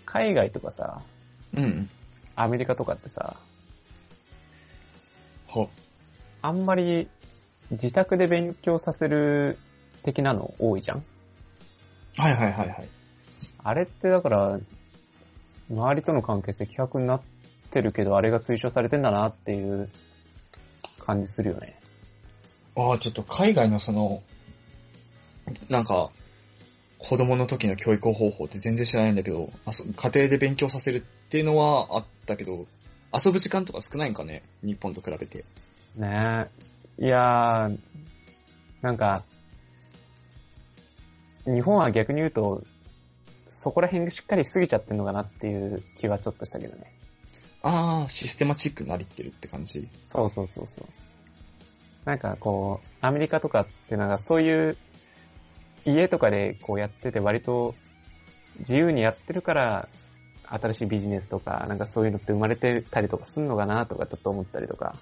[0.06, 1.04] 海外とかさ、
[1.54, 1.88] うん。
[2.36, 3.36] アメリカとかってさ、
[5.45, 5.69] ほ、
[6.41, 7.08] あんまり
[7.69, 9.60] 自宅で勉強させる
[10.01, 11.04] 的なの多いじゃん？
[12.17, 12.89] はいはいはいはい。
[13.63, 14.60] あれってだから、
[15.69, 17.21] 周りとの関係性希薄になっ
[17.69, 19.89] てるけど、あれが推奨されてんだなっていう
[21.00, 21.80] 感じするよね。
[22.76, 24.24] ああ、ちょっと海外のその、
[25.69, 26.10] なんか、
[26.97, 32.67] 子供の時の教育方法って全然知らないんだけど、あそ家庭で勉強させるっていうのはあったけど、
[33.13, 34.43] 遊ぶ時間とか少ないんかね？
[34.63, 35.43] 日本と比べて。
[35.95, 36.47] ね
[37.00, 37.06] え。
[37.06, 37.78] いやー、
[38.82, 39.24] なんか、
[41.45, 42.63] 日本は逆に言うと、
[43.63, 46.91] そこら辺がしっかりしすぎちゃってんのかなっていう気はちょっとしたけどね。
[47.62, 49.88] あー、システマチックになりってるって感じ？
[50.12, 50.86] そうそうそうそう。
[52.04, 54.78] なんかこう、アメリカとかっていうのがそういう
[55.86, 57.76] 家とかでこうやってて割と
[58.62, 59.88] 自由にやってるから
[60.45, 64.95] 新しいビジネスとかなんかそういうのって生まれてたりとかすんのかなとかちょっと思ったりとか。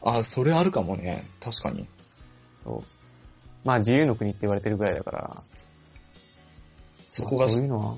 [0.00, 1.26] あー、それあるかもね。
[1.42, 1.86] 確かに。
[2.64, 2.82] そう。
[3.62, 5.42] まあ自由の国って言われてるぐらいだから。
[7.16, 7.96] そこが、そういうのは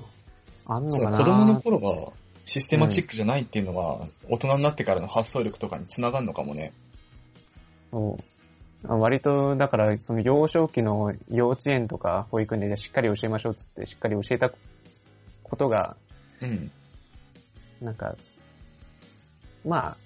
[0.65, 2.13] あんのかな子供の頃が
[2.45, 6.71] システマチックじゃないっていうのが、大人になってからの発想力とかにつながるのかもね。
[7.91, 8.87] そう。
[8.87, 14.51] あ割と、だから、その幼少期の幼稚園とか保育園でしっかり教えましょうっつって、しっかり教えた
[15.43, 15.97] ことが、
[16.41, 16.71] うん。
[17.81, 18.15] なんか、
[19.65, 19.97] まあ、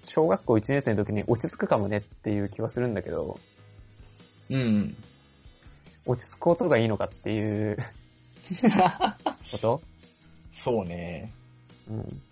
[0.00, 3.38] 小学校1年生の時に落ち着くかもねっていう気はするんだけど、
[4.48, 4.96] うん。
[6.06, 7.76] 落ち着くことがいいのかっていう
[9.52, 9.82] こと？
[10.52, 11.32] そうね。
[11.88, 12.22] うん。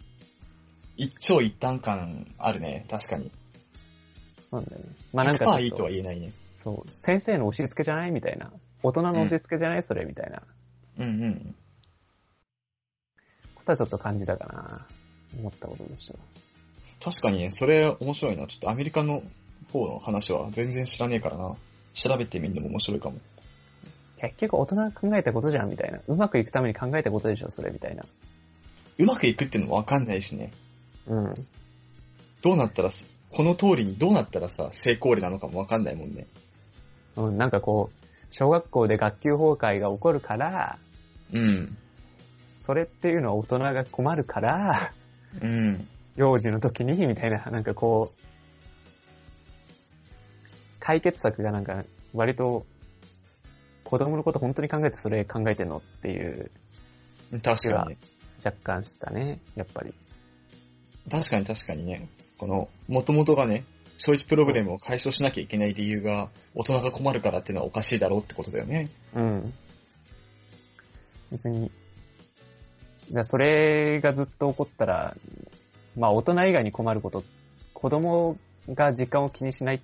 [0.96, 2.87] 一長一短感あるね。
[2.90, 3.31] 確かに。
[4.50, 4.85] なんだよね。
[5.12, 6.33] まあなんかちょっ100%といいとは言えないね。
[6.57, 8.52] そう、先生の押し付けじゃないみたいな。
[8.83, 10.42] 大人の押し付けじゃない、それみたいな
[10.98, 11.54] うんうん。
[13.54, 14.87] ことはちょっと感じたかな。
[15.38, 16.14] 思ったことでした。
[17.04, 18.46] 確かにね、それ面白いな。
[18.46, 19.22] ちょっとアメリカの
[19.72, 21.57] 方の話は全然知らねえからな。
[21.94, 23.18] 調べてみるのも面白いかも。
[24.18, 26.00] 結局大人が考えたことじゃんみたいな。
[26.07, 28.04] うまくいくために考えたことでしょ、それみたいな。
[28.98, 30.52] うまくいくってのもわかんないしね。
[31.07, 31.46] うん。
[32.42, 36.26] どうなったらす、この通りにどうなったらさ、成功例なのかもわかんないもんね。
[37.16, 40.78] うん、なんかこう、小学校で学級崩壊が起こるから、
[41.33, 41.76] うん。
[42.57, 44.92] それっていうのは大人が困るから、
[45.40, 45.88] うん。
[46.16, 48.20] 幼児の時に、みたいな、なんかこう、
[50.81, 52.66] 解決策がなんか、割と、
[53.88, 56.51] 子供のこと本当に考えてそれ考えてんのっていう、
[57.42, 57.98] 確かにね。
[58.44, 59.94] 若干したね、やっぱり。
[61.11, 62.11] 確かに確かにね。
[62.37, 63.64] この、元々がね、
[63.96, 68.90] 消費プログラムを解消しなきゃいけない理由が、大人が困るからっていうのはおかしいだろうってことだよね。
[69.14, 69.55] うん。
[71.33, 71.72] 別に、だか
[73.20, 75.16] らそれがずっと起こったら、
[75.96, 77.24] まあ大人以外に困ること、
[77.72, 78.37] 子供
[78.68, 79.81] が時間を気にしない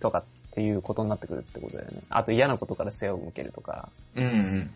[0.00, 0.24] とかっ
[0.58, 2.02] ていうことになってくるってことだよね。
[2.10, 4.74] あと嫌なことから背を向けるとか、うんうん。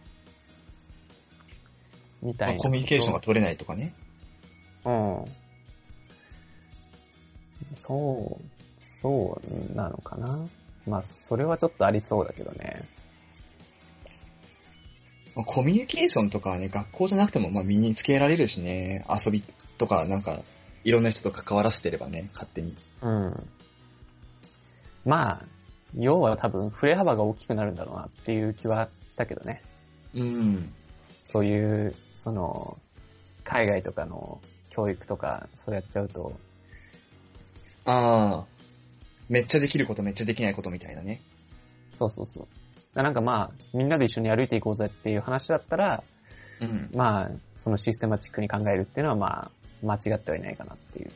[2.23, 2.55] みたいな。
[2.55, 3.93] まあコミュニケーションが取れないとかね。
[4.85, 5.25] うん。
[7.75, 8.45] そう、
[9.01, 10.47] そうなのかな。
[10.87, 12.89] まあ、それはちょっとありそうだけどね。
[15.35, 19.43] まあコミュニケーションとかはね、学校じゃなくてもまあ身につけられるしね、遊び
[19.79, 20.43] とかなんか、
[20.85, 22.77] いろんな人と関わらせてればね、勝手に。
[23.01, 23.49] うん。
[25.05, 25.45] まあ、
[25.95, 29.63] 要は多分、振れ幅が大きくなるんだろうなっていう気はしたけどね。
[30.15, 30.73] うん。
[31.25, 32.79] そういう、その、
[33.45, 36.33] 海外とかの教育とか、そうやっちゃうと、
[37.85, 38.47] ああ、
[39.29, 41.21] めっちゃできることめっちゃできないことみたいなね。
[41.91, 42.47] そうそうそ
[42.95, 43.03] う。
[43.03, 46.05] なんかまあ、みんなで一緒に歩いていこうぜっていう話だったら、
[46.61, 46.91] うん。
[46.95, 49.51] まあ、そのシステマチックに考えるっていうのはまあ、
[49.83, 51.11] 間違ってはいないかなっていう。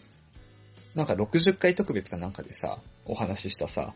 [0.94, 3.94] なんか60回特別かなんかでさ、お話ししたさ、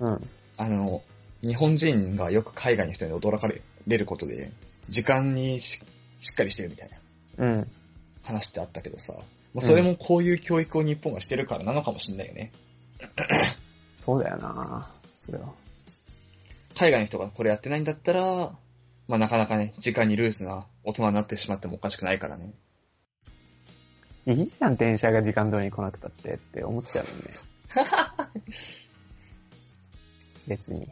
[0.00, 0.30] うん。
[0.56, 1.02] あの、
[1.42, 4.52] 日本人がよく海外の人に驚かれることで、
[4.88, 5.80] 時間にし
[6.18, 6.90] しっかりしてるみたい
[7.38, 7.70] なうん。
[8.22, 9.14] 話ってあったけどさ、
[9.54, 12.52] まあ、それもこういう教育を日本がしてるからなのかもしれないよね。
[13.96, 14.90] そうだよな
[15.24, 15.52] それは。
[16.76, 18.56] 海外の人がこれやってないんだったら、
[19.08, 22.52] まあなかなかね、時間にルーズな大人になってしまってもおかしくないからね。
[24.26, 27.34] いいじゃん、電車が時間通りに来なくたってって思っちゃうもんね。
[30.46, 30.88] 別に。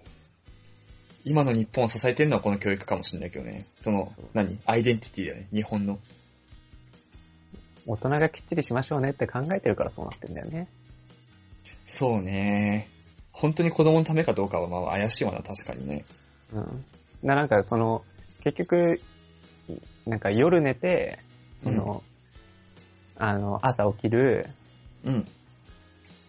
[1.24, 3.66] 今の日本を支えてるのはこの教育かもしれないけどね。
[3.80, 4.58] そのそう、何？
[4.66, 5.48] アイデンティティだよね。
[5.52, 5.98] 日本の。
[7.86, 10.68] 大人がきっちりしましょうねって考えてるからそうなってんだよね。
[11.86, 12.88] そうね。
[13.32, 16.04] 本当に子供のためかどうかはまあ怪しいわな、確かにね。
[16.52, 16.84] うん。
[17.22, 18.04] ななんかその、
[18.42, 19.00] 結局、
[20.06, 21.18] なんか夜寝て、
[21.56, 22.02] その、
[23.16, 24.46] あの、朝起きる、
[25.04, 25.26] うん。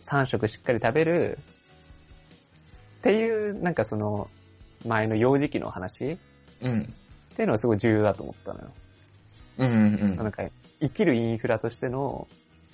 [0.03, 1.39] 3食しっかり食べる、
[3.05, 4.31] っていう、なんかその、
[4.83, 6.17] 前の幼児期の話っ
[6.61, 6.93] うん。
[7.35, 8.71] ていうのはすごい重要だと思ったのよ。
[9.59, 10.43] うんうんそのなんか、
[10.81, 12.27] 生きるインフラとしての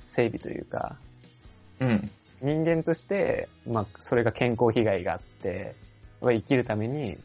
[0.05, 0.95] 整備というか、
[1.81, 1.89] うん。
[1.89, 2.63] うん。
[2.63, 5.75] 人間として、まあ、それが健康被害があって、
[6.21, 7.17] は生きるために、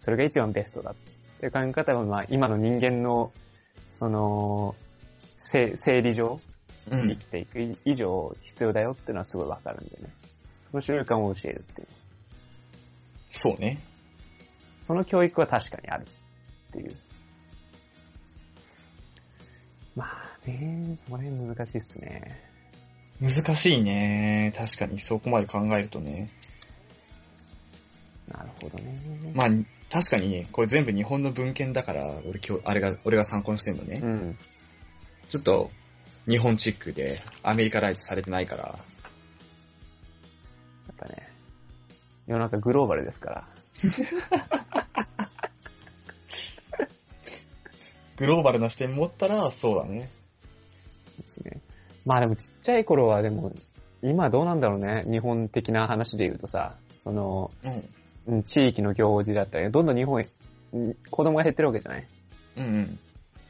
[0.00, 0.94] それが一番ベストだっ
[1.40, 3.30] ていう考え方は、まあ、今の人間の、
[3.90, 4.74] その、
[5.38, 6.40] せ生理上、
[6.90, 7.10] うん。
[7.10, 10.08] 生きていく以上必要だよっていうのはすごいわかるんでね。
[10.62, 11.88] その習慣を教えるっていう。
[13.34, 13.80] そうね。
[14.78, 16.06] その教育は確かにある
[16.68, 16.96] っていう。
[19.96, 22.40] まあね、その辺難しいっすね。
[23.20, 24.52] 難しいね。
[24.56, 26.30] 確かにそこまで考えるとね。
[28.28, 29.32] なるほどね。
[29.34, 29.48] まあ、
[29.90, 34.00] 確かに、これ全部日本の文献だから、俺今日、あれが、俺が参考にしてるのね。
[34.02, 34.38] うん。
[35.28, 35.70] ちょっと、
[36.28, 38.78] 日本チックで、アメリカライズされてないから、
[42.26, 43.48] 世の中グローバルですから。
[48.16, 50.08] グローバルな視点持ったら、そうだね。
[51.20, 51.60] ですね。
[52.06, 53.52] まあでもちっちゃい頃はでも、
[54.02, 55.04] 今どうなんだろうね。
[55.10, 57.90] 日本的な話で言うとさ、その、うん。
[58.26, 60.24] うん地域の行事だったり、どんどん日本
[61.10, 62.06] 子供が減ってるわけじゃない？
[62.56, 62.86] うんうん。
[62.86, 62.98] だ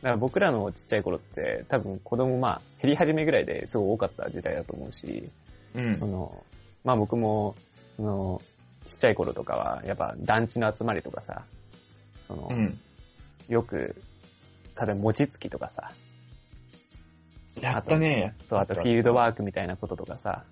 [0.03, 5.31] から僕らのちっちゃい頃って、多分子供まあ減り始めぐらいですごい多かった時代だと思うし、
[5.75, 6.07] うんそ。
[6.07, 6.45] の、
[6.83, 7.55] まあ僕も、
[7.97, 8.43] その、
[8.85, 11.45] ちっちゃい頃とかは、やっぱ団地の集まりとかさ、
[12.22, 12.80] その、うん。
[13.49, 13.95] よく、
[14.76, 15.91] 例えば餅つきとかさ、
[17.61, 18.35] やったね。
[18.43, 20.45] そう、あとフィールドワークみたいなこととかさ、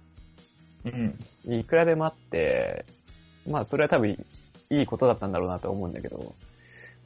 [0.85, 1.19] うん。
[1.47, 2.85] いくらでもあって、
[3.49, 4.11] まあそれは多分
[4.71, 6.35] いいことだったんだろうなと思うんだけど、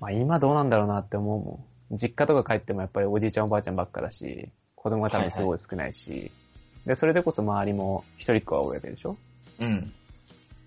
[0.00, 1.96] まあ今どうなんだろうなって思うもん。
[1.96, 6.30] 実家とか帰ってもやっぱりおじいちゃんおばあちゃんばっかだし、子供が多分すごい少ないし、
[6.84, 9.16] で、それでこそ周りも一人っ子が多いわけでしょ？
[9.58, 9.92] うん。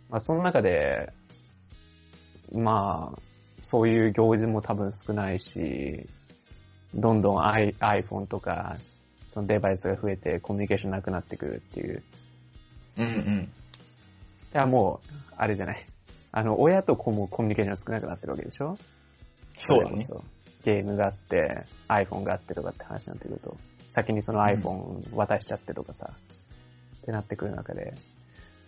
[0.09, 1.11] まあその中で、
[2.51, 3.19] まあ、
[3.59, 6.07] そういう行事も多分少ないし、
[6.95, 8.77] どんどん I- iPhone とか、
[9.27, 12.03] そのデバイスが増えてコミュニケーションなくなってくるっていう。
[12.97, 13.43] うんうん。
[13.43, 13.47] い
[14.53, 15.85] や、もう、あれじゃない。
[16.31, 18.77] あの、親と子もコミュニケーション少なくなってるわけでしょ？
[19.55, 19.97] そうだね。
[20.63, 23.55] ゲームがあって、iPhone があってとかって話になってくると、
[23.89, 27.93] 先にその iPhone 渡しちゃってとかさ、ってなってくる中で、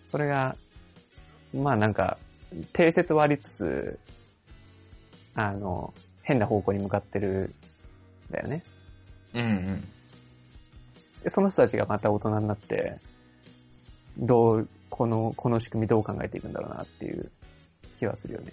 [0.04, 0.56] それが、
[1.54, 2.18] まあなんか、
[2.72, 3.98] 定説はありつつ、
[5.34, 7.54] あの、変な方向に向かってる、
[8.28, 8.62] んだよね。
[9.34, 9.80] うんうん。
[11.22, 12.98] で、その人たちがまた大人になって、
[14.18, 17.30] どう、この、この仕組みどう考えていくんだろうなっていう
[17.98, 18.52] 気はするよね。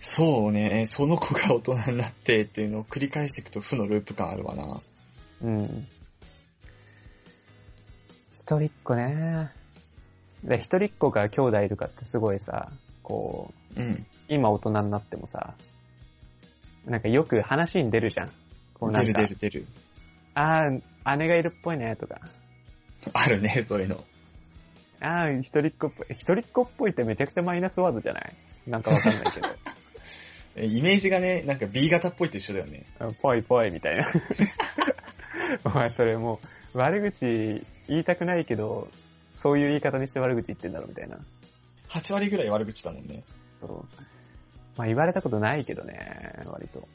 [0.00, 0.86] そうね。
[0.86, 4.82] その子が大人になってっていうのを繰り返していくと負のループ感あるわな。
[5.42, 5.86] うん。
[8.30, 9.52] 一人っ子ね。
[10.44, 12.70] で、一人っ子が兄弟いるかってすごいさ、
[13.02, 14.06] こう、うん。
[14.28, 15.54] 今大人になってもさ、
[16.86, 18.32] なんかよく話に出るじゃん。
[18.74, 19.66] こうな出んか、る出る出る。
[20.34, 20.60] あ
[21.04, 22.20] あ、姉がいるっぽいね、とか。
[23.12, 23.96] あるね、そういうの。
[25.00, 26.06] ああ、一人っ子っぽい。
[26.10, 28.34] 一人っ子っぽいってめちゃくちゃマイナスワードじゃない？
[28.66, 29.48] なんかわかんないけど。
[30.56, 32.84] え イメージがね、なんか B 型っぽいと一緒だよね。
[33.20, 34.08] ぽいぽいみたいな。
[35.64, 36.40] お前それも
[36.74, 38.88] う、悪口言いたくないけど、
[39.34, 41.18] そういう言い方にして悪口言ってんだろみたいな。
[41.88, 43.22] 8割ぐらい悪口だもんね。
[43.60, 44.02] そう。
[44.76, 46.86] まあ言われたことないけどね、割と。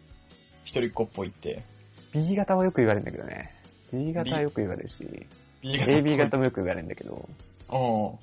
[0.64, 1.64] 一人っ子っぽいって。
[2.12, 3.54] B 型はよく言われるんだけどね。
[3.92, 5.06] B 型はよく言われるし、
[5.62, 5.92] B 型。
[5.92, 7.30] AB 型もよく言われるんだけど、
[7.70, 8.18] お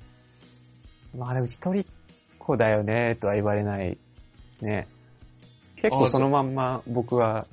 [1.17, 1.85] まあでも一人っ
[2.39, 3.97] 子だよね、とは言われない。
[4.61, 4.87] ね。
[5.77, 7.47] 結構そのまんま僕は、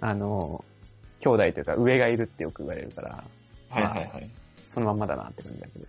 [0.00, 0.64] あの、
[1.20, 3.24] 兄弟というか上がいるってよく言われるから、
[3.68, 4.30] はいはいはい。
[4.72, 5.86] そのまんまだなって感じだけど。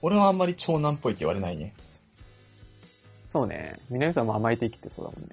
[0.00, 1.74] 俺はあんまり長男っぽいって言われないね。
[3.26, 3.78] そうね。
[3.90, 5.28] 南さんも甘えて生きてそうだもんね。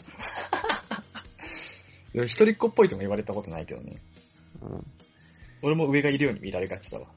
[2.25, 4.01] 一人っ子っぽいとも言われたことないけどね。
[4.61, 4.85] うん。
[5.61, 7.07] 俺も上がいるように見られがちだわ。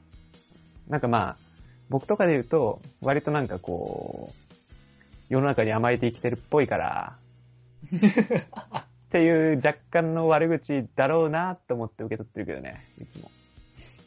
[0.87, 1.37] なんかまあ、
[1.89, 4.53] 僕とかで言うと、割となんかこう、
[5.29, 7.17] 世の中に甘えて生きてるっぽいから、
[7.93, 13.29] っていう若干の悪口だろうなと思って受け取ってるけどね、いつも。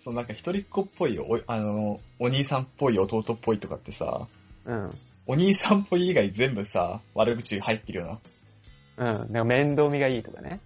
[0.06, 4.28] そうなんか一人っ子っぽいお、あの、お兄さんっぽい弟っぽいとかってさ、
[4.64, 4.96] うん。
[5.26, 8.20] お兄さんっぽい以外全部さ、悪口入ってるよ
[8.96, 9.24] な。
[9.24, 9.32] うん。
[9.32, 10.60] なんか面倒見がいいとかね、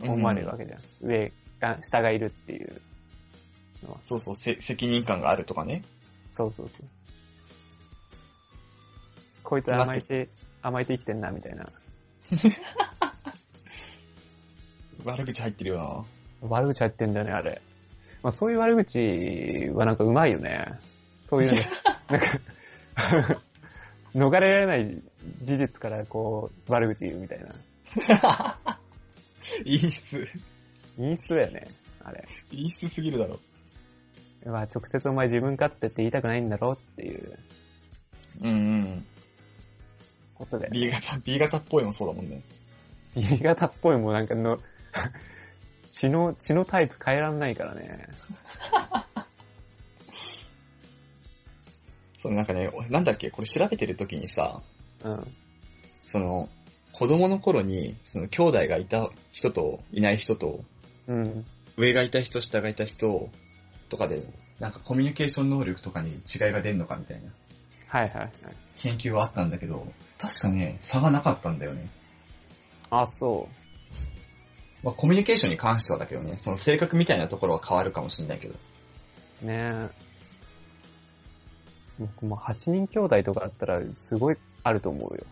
[0.00, 0.64] 思われるわけ。
[0.64, 0.80] けじゃん。
[1.06, 1.30] 上
[1.60, 2.80] が、下がいるっていう
[3.82, 3.98] のは。
[4.00, 5.82] そうそう、せ責任感があるとかね。
[6.30, 6.86] そうそうそう。
[9.42, 10.30] こいつ甘えて、
[10.62, 11.70] 甘えて生きてんな、みたいな。
[15.04, 16.06] 悪口入ってるよ
[16.40, 16.48] な。
[16.48, 17.60] 悪口入ってんだよね、あれ。
[18.22, 20.78] まあそういう悪口はなんかうまいよね。
[21.18, 21.66] そういうね、
[22.08, 22.40] なんか、
[24.14, 25.02] 逃れられない
[25.42, 27.54] 事実からこう、悪口言うみたいな。
[29.64, 30.26] 陰湿。
[30.96, 31.68] 陰湿だよね、
[32.02, 32.26] あれ。
[32.50, 33.38] 陰湿すぎるだろ。
[34.46, 37.38] まあ直接お前自分勝手って言いたくないんだろっていう
[38.40, 39.06] うんうん。
[40.34, 42.42] ことで、B 型、B 型っぽいもそうだもんね。
[43.14, 44.58] B 型っぽいもなんかの、
[45.90, 48.08] 血の、血のタイプ変えらんないからね。
[52.18, 54.62] そう、なんかね、なんだっけ、これ調べてる時にさ、
[55.04, 55.34] うん。
[56.06, 56.48] その、
[56.92, 60.64] 子供の頃に、その兄弟がいた人といない人と、
[61.06, 61.46] うん。
[61.76, 63.30] 上がいた人、下がいた人
[63.88, 64.22] とかで、
[64.58, 66.20] なんかコミュニケーション能力とかに違い
[66.52, 67.30] が出るのかみたいな
[67.88, 68.32] はいはいはい。
[68.76, 69.86] 研究はあったんだけど、
[70.18, 71.88] 確かね、差がなかったんだよね。
[72.90, 73.48] あ、そ
[74.82, 78.54] まあ、コミュニケーションに関してはだけどね、その性格みたいなところは変わるかもしれないけど。
[79.42, 79.46] う。
[79.46, 80.08] ねえ。
[81.98, 85.24] 僕も8人兄弟とかあったら、すごいあると思うよ。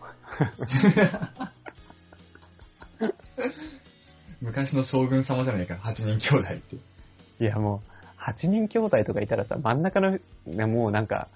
[4.41, 6.75] 昔の将軍様じゃないか、8人兄弟って。
[7.39, 11.29] いやもう、8人兄弟とかいたらさ、真ん中の、ね、もうなんか、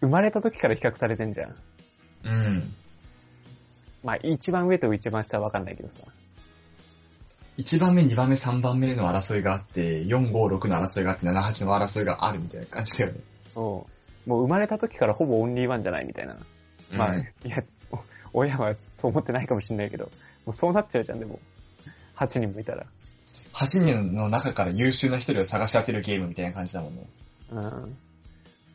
[0.00, 1.56] 生まれた時から比較されてんじゃん。
[2.24, 2.74] うん。
[4.02, 6.02] まあ、一番上と一番下はわかんないけどさ。
[7.60, 13.20] 1番目、2番目、3番目の争いがあって、4、5、6の争いがあって、7、8の争いがあるみたいな感じだよね。
[13.54, 13.84] おう
[14.26, 16.38] もう生まれた時からほぼオンリーワンじゃないみたいな。
[16.92, 17.98] まあ、うんいや、お
[18.40, 20.04] 親はそう思ってないかもしれないけど、
[20.46, 21.38] もうそうなっちゃうじゃん、でも。
[22.16, 22.86] 8人もいたら。
[23.52, 27.06] 8人の中から優秀な一人を探し当てるゲームみたいな感じだもんね。
[27.50, 27.96] うん。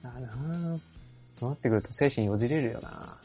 [0.04, 0.80] だな
[1.32, 3.18] そうなってくると精神よじれるよな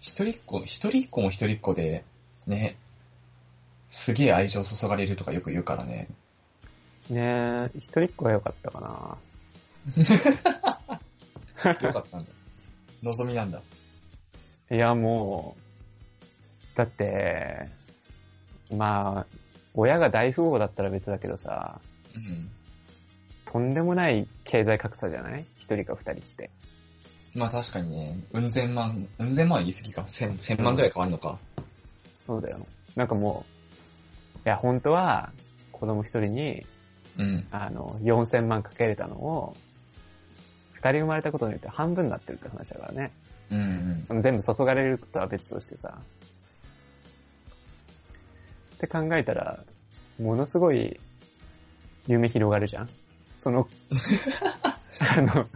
[0.00, 2.04] 一人っ子、一人っ子も一人っ子で、
[2.46, 2.76] ね、
[3.90, 6.08] すげえ愛情注がれるとかよく言うからね。
[7.10, 9.18] ねえ、一人っ子が良かったかな
[11.82, 12.30] よかったんだ。
[13.02, 13.62] 望みなんだ。
[14.70, 15.56] いや、も
[16.74, 17.68] う、だって、
[18.70, 19.26] まあ、
[19.74, 21.80] 親が大富豪だったら別だけどさ、
[22.14, 22.50] うん。
[23.46, 25.46] とんでもない経済格差じゃない？
[25.56, 26.50] 一人か二人って。
[27.34, 30.04] まあ確かにね、うん千万、うん千万は言い過ぎか。
[30.06, 31.38] 千、千万ぐらい変わんのか。
[32.26, 32.66] そうだよ。
[32.96, 33.57] なんかもう、い
[34.48, 35.32] や、本当は、
[35.72, 36.66] 子供一人に、
[37.18, 37.46] うん。
[37.50, 39.56] あの、4000万かけれたのを、
[40.72, 43.12] 二人生まれたことによって半分になってるって話だからね。
[43.50, 43.62] うんう
[44.02, 44.04] ん。
[44.06, 45.98] その全部注がれることは別としてさ。
[48.76, 49.64] って考えたら、
[50.20, 51.00] ものすごい
[52.06, 52.88] 夢広がるじゃん
[53.36, 53.68] その、
[55.16, 55.48] あの、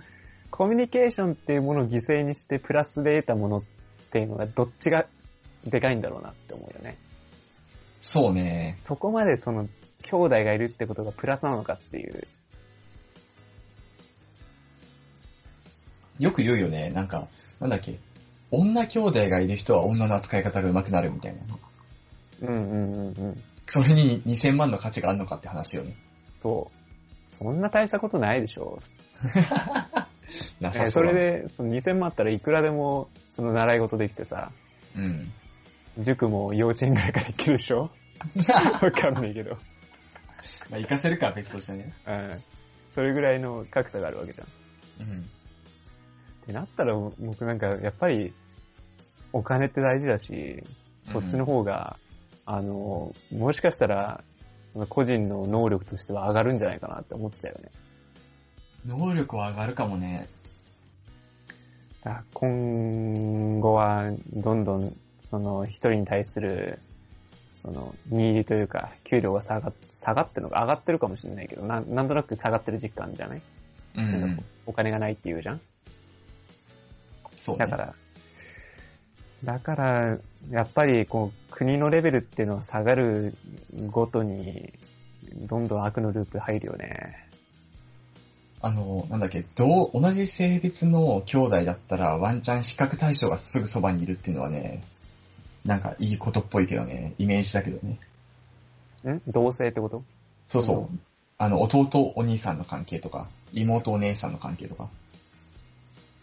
[0.50, 3.62] コミュニケーションっていうものを犠牲にしてプラスで得たものっ
[4.10, 5.06] ていうのがどっちが
[5.64, 6.98] でかいんだろうなって思うよね。
[8.02, 8.78] そうね。
[8.82, 9.68] そこまでその
[10.02, 12.26] 兄弟がいるってことがプラスなのかっていう。
[16.18, 16.90] よく言うよね。
[16.90, 17.28] なんか、
[17.60, 17.98] なんだっけ。
[18.50, 21.40] 女兄弟がいる人は女の扱い方が上手くなるみたいな。
[22.48, 23.42] うんうんうんうん。
[23.66, 25.96] それに2000万の価値があるのかって話よね。
[26.34, 27.30] そう。
[27.30, 28.82] そんな大したことないでしょ。
[30.60, 34.50] なさそそれで、その2000万あったらいくらでも、その習い事できてさ、
[34.96, 35.32] うん。
[35.98, 37.90] 塾も幼稚園ぐらいからできるでしょ？
[38.82, 39.50] わかんないけど。
[40.70, 41.92] まあ、活かせるかは別としてね。
[42.06, 42.42] うん。
[42.90, 44.44] それぐらいの格差があるわけじゃ
[45.04, 45.08] ん。
[45.08, 45.20] うん。
[45.20, 45.24] っ
[46.46, 48.32] てなったら、僕なんか、やっぱり、
[49.32, 50.62] お金って大事だし、
[51.04, 51.98] そっちの方が、
[52.46, 54.22] あの、もしかしたら、
[54.88, 57.70] 個人の能力としては上がるんじゃないかなって思っちゃうよね。
[58.86, 60.28] 能力は上がるかもね。
[62.34, 64.96] 今後は、どんどん、
[65.32, 66.78] その、一人に対する、
[67.54, 73.42] その、ニーリというか、給料が下がっ、下がってるのか上がってるかもしれないけど、なんなんとなく下がってる実感じゃない、
[73.96, 75.60] うん、お金がないって言うじゃん
[77.34, 77.64] そうね。
[77.64, 77.94] だから、
[79.42, 80.18] だから、
[80.50, 83.34] やっぱり、こう、国のレベルっていうのは下がる
[83.86, 84.74] ごとに、
[85.48, 87.30] どんどん悪のループ入るよね。
[88.60, 94.84] あの、なんだっけ、どう、同じ性別の兄弟だったら、ワンチャン比較対象がすぐそばにいるっていうのはね、
[95.64, 97.98] なんかいいことっぽいけどね、イメージだけどね。
[99.10, 99.22] ん？
[99.28, 100.02] 同性ってこと？
[100.48, 100.98] そうそう。
[101.38, 104.88] あの、弟お兄さんの関係とか、妹お姉さんの関係とか。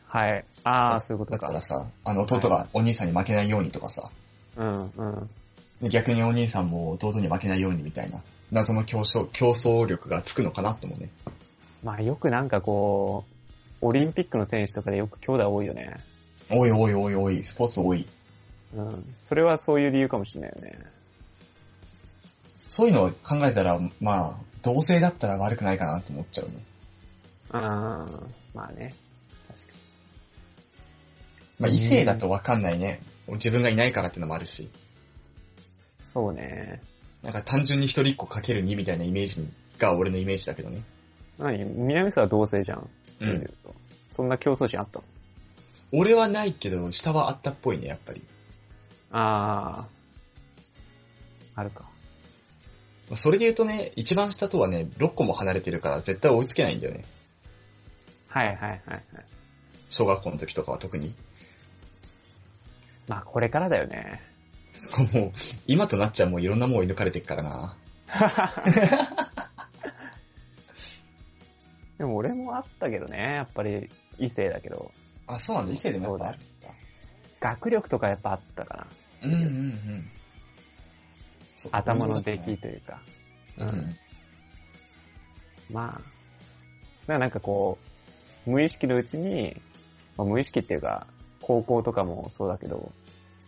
[0.07, 0.45] はい。
[0.63, 1.47] ああ、そういうことか。
[1.47, 4.11] だからさ、あの、弟がお兄さんに負けないようにとかさ、
[4.57, 5.29] うん、うん。
[5.81, 8.21] で逆にお兄さんも弟に負けないようにみたいな、
[8.51, 11.09] 謎の競争、競争力がつくのかなと思うね。
[11.83, 13.23] まあよくなんかこ
[13.81, 15.97] う、オリンピックの選手とかでよく兄弟多いよね。
[16.49, 18.07] おいおいおいおい、スポーツ多い。
[18.75, 19.11] うん。
[19.15, 20.79] それはそういう理由かもしれないよね。
[22.67, 26.53] そういうのを考えたら、まあ、同性だったら悪くないかなと思っちゃうね。
[27.51, 27.59] うん。
[28.53, 28.93] まあね。
[29.47, 29.65] 確か
[31.59, 33.01] まあ、異性だとわかんないね。
[33.27, 34.63] 自分がいないからってのもあるし。
[34.63, 34.69] に。
[36.01, 36.81] そうね。
[37.23, 39.47] なんか単純に一人っ子かける2みたいなイメージ
[39.77, 40.83] が俺のイメージだけどね。
[41.37, 41.65] 何？
[41.65, 42.79] 南沢は同性じゃん。
[42.79, 42.87] う
[43.19, 43.75] そういうの言うと
[44.15, 45.05] そんな競争心あったの？
[45.91, 48.21] 俺はないけど、下はあったっぽいね、やっぱり。
[49.11, 49.87] あ
[51.55, 51.59] あ。
[51.59, 51.89] あるか。
[53.15, 57.05] それで言うとね、一番下とはね、6個も離れてるから絶対追いつけないんだよね。
[58.27, 59.03] はいはいはいはい。
[59.89, 61.15] 小学校の時とかは特に。
[63.07, 64.21] まあこれからだよね。
[65.13, 65.31] もう、
[65.65, 67.75] 今となっちゃもういろんなもん追い抜かれてるからな。
[71.97, 73.89] でも俺もあったけどね、やっぱり
[74.19, 74.91] 異性だけど、
[75.27, 75.73] あ、そうなんだ。
[75.73, 76.69] 異性でもやっぱあるんだ。
[77.39, 78.87] 学力とかやっぱあったかな。
[79.23, 80.09] うんうんうん。
[81.71, 83.01] 頭の出来というか。
[83.57, 83.95] うん。
[85.69, 86.01] ま
[87.07, 87.17] あ。
[87.17, 87.79] なんかこ
[88.45, 89.59] う、無意識のうちに、
[90.15, 91.07] まあ、無意識っていうか、
[91.41, 92.91] 高校とかもそうだけど、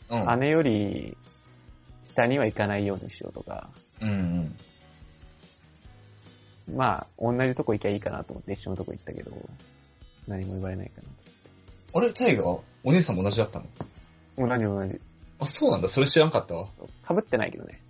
[0.09, 0.39] うん。
[0.39, 1.15] 姉より
[2.03, 3.69] 下には行かないようにしようとか、
[4.01, 4.13] うんう
[6.71, 6.75] ん。
[6.75, 9.31] まあ、同じとこ行きゃいいかなと思って一緒のとこ行ったけど、
[10.27, 11.01] 何も言われないか
[11.93, 14.47] あれ、タイガお姉さんも同じだったの？
[14.47, 14.57] な。
[14.57, 14.99] 同じ同じ。
[15.41, 15.89] あ、そうなんだ。
[15.89, 16.69] それ知らんかったわ。
[17.07, 17.81] 被ってないけどね。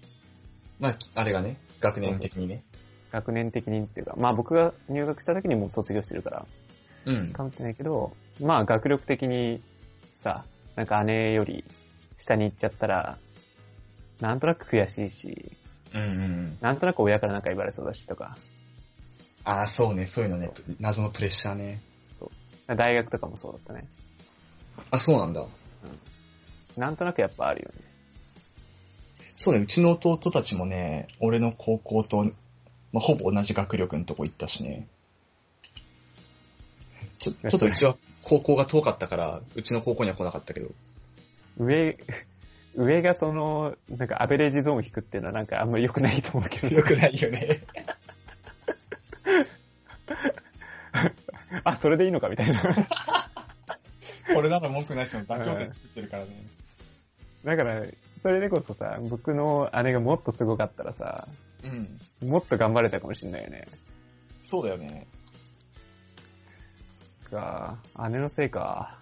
[0.80, 2.64] まあ、あれがね、学年的にね。
[3.12, 6.46] 学年的にっていうか、まあ僕が入学した時にもう卒業してるから、
[7.06, 7.34] うん。
[7.34, 9.62] 被ってないけど、まあ学力的に
[10.24, 10.46] さ、
[10.76, 11.66] なんか姉より
[12.18, 13.18] 下に行っちゃったら、
[14.22, 15.52] なんとなく悔しいし、
[15.94, 16.58] うんうんうん。
[16.62, 18.38] なんとなく親からなんか言われそうだしとか、
[19.44, 20.06] ああ、そうね。
[20.06, 20.52] そういうのね。
[20.80, 21.82] 謎のプレッシャーね。
[22.68, 23.90] 大学とかもそうだったね。
[24.92, 25.46] あ、そうなんだ。
[26.78, 27.92] なんとなくやっぱあるよね。
[29.36, 29.62] そうね。
[29.62, 32.32] うちの弟たちもね、俺の高校と、ま
[32.96, 34.88] あ、ほぼ同じ学力のとこ行ったしね。
[37.20, 40.70] ちょ、ちょっとうちは高校が遠かったから、うちの高校には来なかったけど。
[41.58, 41.98] 上、
[42.76, 46.76] 上がその、なんかアベレージゾーンを引くっていうのはなんかあんまり良くないと思うけど。
[46.78, 47.62] よくないよね。
[51.64, 52.62] あ、それでいいのかみたいな。
[54.34, 56.32] これなら文句なしの妥協点作ってるからね。
[57.44, 57.86] だから、
[58.22, 61.28] それでこそさ、僕の姉がもっとすごかったらさ、
[61.64, 61.68] う
[62.26, 62.28] ん。
[62.28, 63.68] もっと頑張れたかもしれないよね。
[64.44, 65.08] そうだよね。
[67.32, 67.78] か、
[68.10, 69.00] 姉のせいか。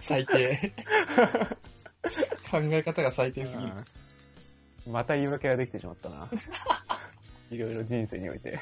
[0.00, 0.72] 最低。
[2.50, 3.72] 考え方が最低すぎる。
[3.74, 3.84] うん
[4.86, 6.28] また言い訳ができてしまったな。
[7.52, 8.60] いろいろ人生において。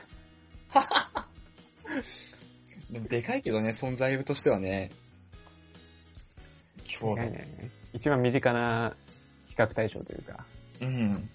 [2.90, 4.90] でもでかいけどね、存在としてはね。
[7.00, 8.96] 今日意外ね 一番身近な
[9.46, 10.44] 比較対象というか。
[10.80, 11.28] うん。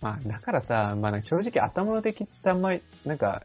[0.00, 3.42] まあ、だからさ、まあ、正直頭の出来ってあんまり、なんか、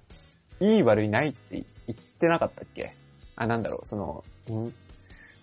[0.60, 2.94] いい悪いないって言ってなかったっけ？
[3.36, 4.74] あ、なんだろう、その、うん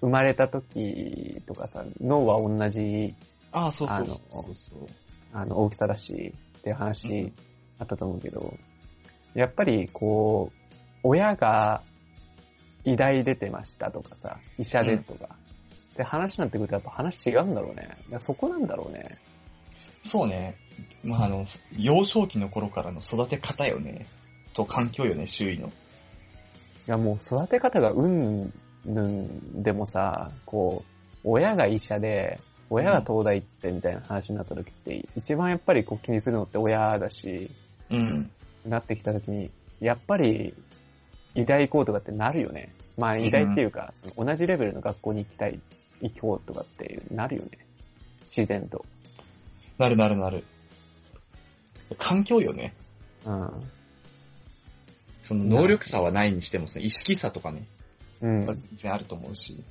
[0.01, 3.17] 生まれた時とかさ、脳は同じ、
[3.51, 4.87] ああ、そうそうそうそう。
[5.33, 7.33] あの、大きさだし、っていうう話ん
[7.81, 8.55] あったと思うけど、
[9.35, 11.83] やっぱり、こう、親が
[12.93, 15.29] 医大出てましたとかさ、医者ですとか、
[15.93, 17.97] って話になってくるとやっぱ話違うんだろうね。
[18.21, 19.19] そこなんだろうね。
[20.03, 20.57] そうね。
[21.03, 21.45] まあ、あの、
[21.77, 24.07] 幼少期の頃からの育て方よね。
[24.55, 25.69] と環境よね、周囲の。
[25.69, 25.71] い
[26.87, 28.53] やもう育て方がうん
[28.87, 30.85] ぬんでもさ、こ
[31.25, 37.51] う、親が医者で、親が東大行ってみたいな話になった時って、一番やっぱりこう気にするのって親だし、
[37.91, 38.31] うん。
[38.65, 40.55] なってきた時に、やっぱり、
[41.35, 42.75] 医大行こうとかってなるよね。
[42.97, 45.61] まあ医大っていうか、その同じレベルの学校に行きたい、
[46.01, 47.51] 行こうとかってなるよね。
[48.29, 48.85] 自然と。
[49.79, 50.45] なるなるなる。
[51.97, 52.75] 環境よね。
[53.25, 53.51] うん。
[55.23, 57.67] その能力差はないにしてもさ、意識差とかね、
[58.21, 58.47] うん。
[58.47, 59.63] 全然あると思うし。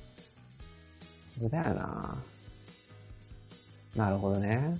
[1.38, 2.22] そうだよな
[3.94, 4.78] なるほどね。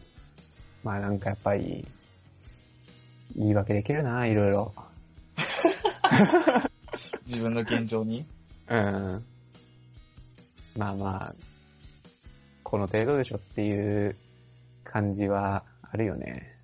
[0.82, 1.86] まあなんかやっぱり、
[3.36, 4.72] 言い訳できるな、いろいろ。
[7.28, 8.26] 自分の現状に？
[8.68, 9.24] うん。
[10.76, 11.34] まあまあ、
[12.62, 14.16] この程度でしょっていう
[14.82, 16.56] 感じはあるよね。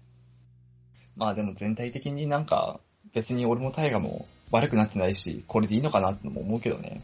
[1.17, 2.81] まあでも全体的になんか、
[3.13, 7.03] 別に俺も大河も悪くなってないし、これでいいのかなってのも思うけどね。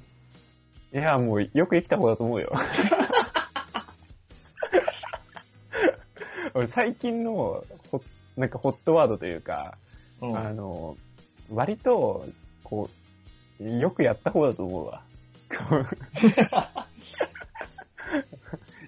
[0.95, 2.51] いや、もうよく生きた方だと思うよ。
[6.55, 8.03] 俺最近のホ
[8.39, 9.77] なんかホットワードというか、
[10.23, 10.39] うん。
[10.39, 10.97] あの、
[11.51, 12.27] 割と、
[12.65, 12.95] こう、
[13.61, 15.03] よくやった方だと思うわ。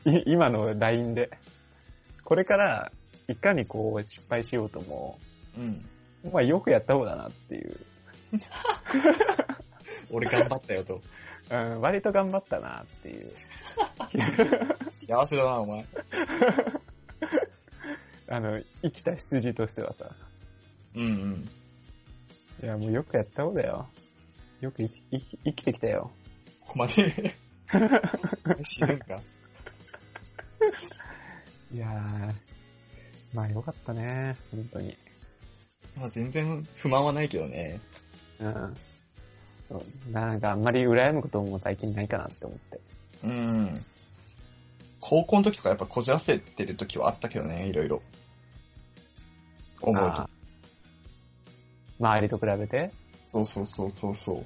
[0.04, 1.30] 今の LINE で。
[2.24, 2.90] これから、
[3.28, 5.18] いかにこう失敗しようとも、
[5.56, 5.84] うん。
[6.32, 7.76] まあよくやった方だなっていう。
[10.10, 11.02] 俺頑張ったよと。
[11.50, 13.32] うん、割と頑張ったなっていう。
[14.90, 15.84] 幸せだな、お前。
[18.28, 20.10] あの、生きた羊としてはさ。
[20.94, 21.48] うんうん。
[22.62, 23.86] いや、もうよくやった方だよ。
[24.62, 25.02] よく生き
[25.44, 26.12] 生きてきたよ。
[26.60, 26.94] ここまで？
[28.62, 29.18] 死ぬんか？
[31.74, 32.32] いやー、
[33.34, 34.96] まあよかったね、本当に。
[35.96, 37.80] まあ全然不満はないけどね。
[38.38, 38.76] うん。
[39.68, 40.12] そう。
[40.12, 42.80] なんかあんまり羨むことも最近ないかなって思って。
[43.24, 43.84] うん。
[45.00, 48.00] 高校の時とかやっぱこじらせてる時はあったけどね、いろいろ。
[49.80, 50.30] 思うと
[51.98, 52.92] 周りと比べて？
[53.32, 54.44] そうそうそうそうそ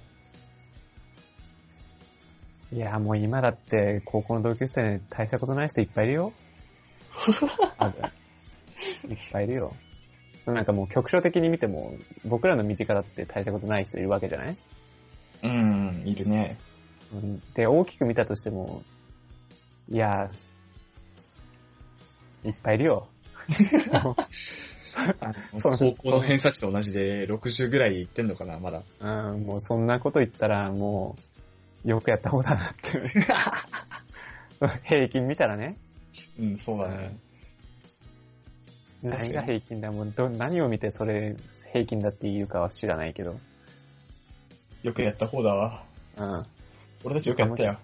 [2.73, 2.75] う。
[2.75, 6.33] いや、もう今だって高校の同級生大したことない人いっぱいいるよ。
[9.09, 9.75] いっぱいいるよ。
[10.47, 14.57] なんかもう局所的に見ても、僕らの身近だって大したことない人いるわけじゃない？
[15.43, 16.59] うん、いるね。
[17.13, 18.83] うんで、大きく見たとしても、
[19.89, 20.31] いや、
[22.45, 23.09] いっぱいいるよ。
[25.59, 28.83] そう高校の偏差値と同じで60ぐらいいってんのかな、まだ。
[29.01, 31.17] うん、もうそんなこと言ったら、も
[31.85, 33.03] う、よくやった方だなって。
[34.85, 35.77] 平均見たらね。
[36.39, 37.17] うん、そうだね。
[39.03, 39.93] 何が平均だ？
[39.93, 41.37] もうど、何を見てそれ
[41.73, 43.39] 平均だって言うかは知らないけど。
[44.83, 45.85] よくやった方だわ。
[46.17, 46.47] うん。
[47.05, 47.79] 俺たちよくやったよ。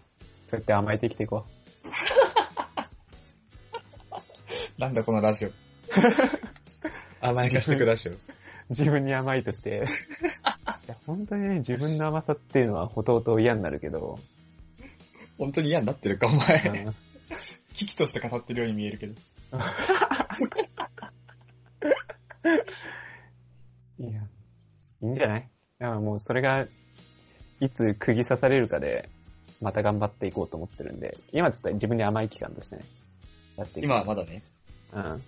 [0.44, 1.44] そうやって甘えて生きていこ
[4.78, 5.50] なんだこのラジオ。
[7.22, 8.12] 甘やかしてくラジオ。
[8.12, 8.18] う。
[8.70, 9.84] 自分に甘いとして。
[10.86, 14.18] いや本当にね、自分の甘さっていうのはほとほと嫌になるけど。
[15.38, 16.56] 本当に嫌になってるか、おう前。
[16.84, 16.94] ん
[17.74, 19.14] 危機として語ってるように見えるけど。
[23.98, 24.20] いや、
[25.02, 25.48] いいんじゃない？
[25.78, 26.66] だからもうそれが、
[27.60, 29.08] いつ釘刺されるかで、
[29.60, 32.82] また頑張っていこうと思ってるんで、今ちょっと自分に甘い期間としてね、
[33.56, 33.80] やって。
[33.80, 34.42] 今はまだね。
[34.92, 35.22] うん。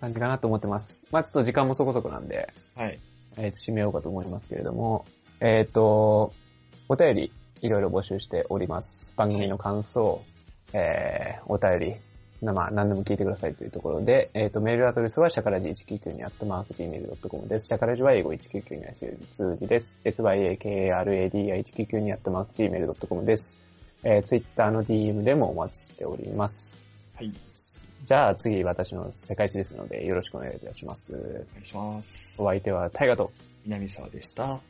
[0.00, 0.98] 感じかなと思ってます。
[1.10, 2.98] まあちょっと時間もそこそこなんで、はい。
[3.36, 5.04] えーと、締めようかと思いますけれども、
[5.40, 6.32] えっ、と、
[6.88, 7.32] お便り、
[7.62, 9.12] いろいろ募集しております。
[9.16, 10.22] 番組の感想、
[10.72, 11.96] えー、お便り、
[12.42, 17.66] なまあ、何でも聞いてくださいというところで、えっ、と、メールアドレスは、シャカラジ199に、アットマーク gmail.com です。
[17.66, 19.96] シャカラジは英語199には数字です。
[20.04, 23.56] syakaradi199 に、アットマーク gmail.com です。
[24.02, 26.88] えー、ツイッターの DM でもお待ちしております。
[27.14, 27.49] はい。
[28.04, 31.12] じゃあ、次、私の世界史ですので、よろしくお願いいたします。
[31.12, 32.46] お願いしますお。
[32.46, 33.30] 相手は、タイガと、
[33.64, 34.60] 南沢でした。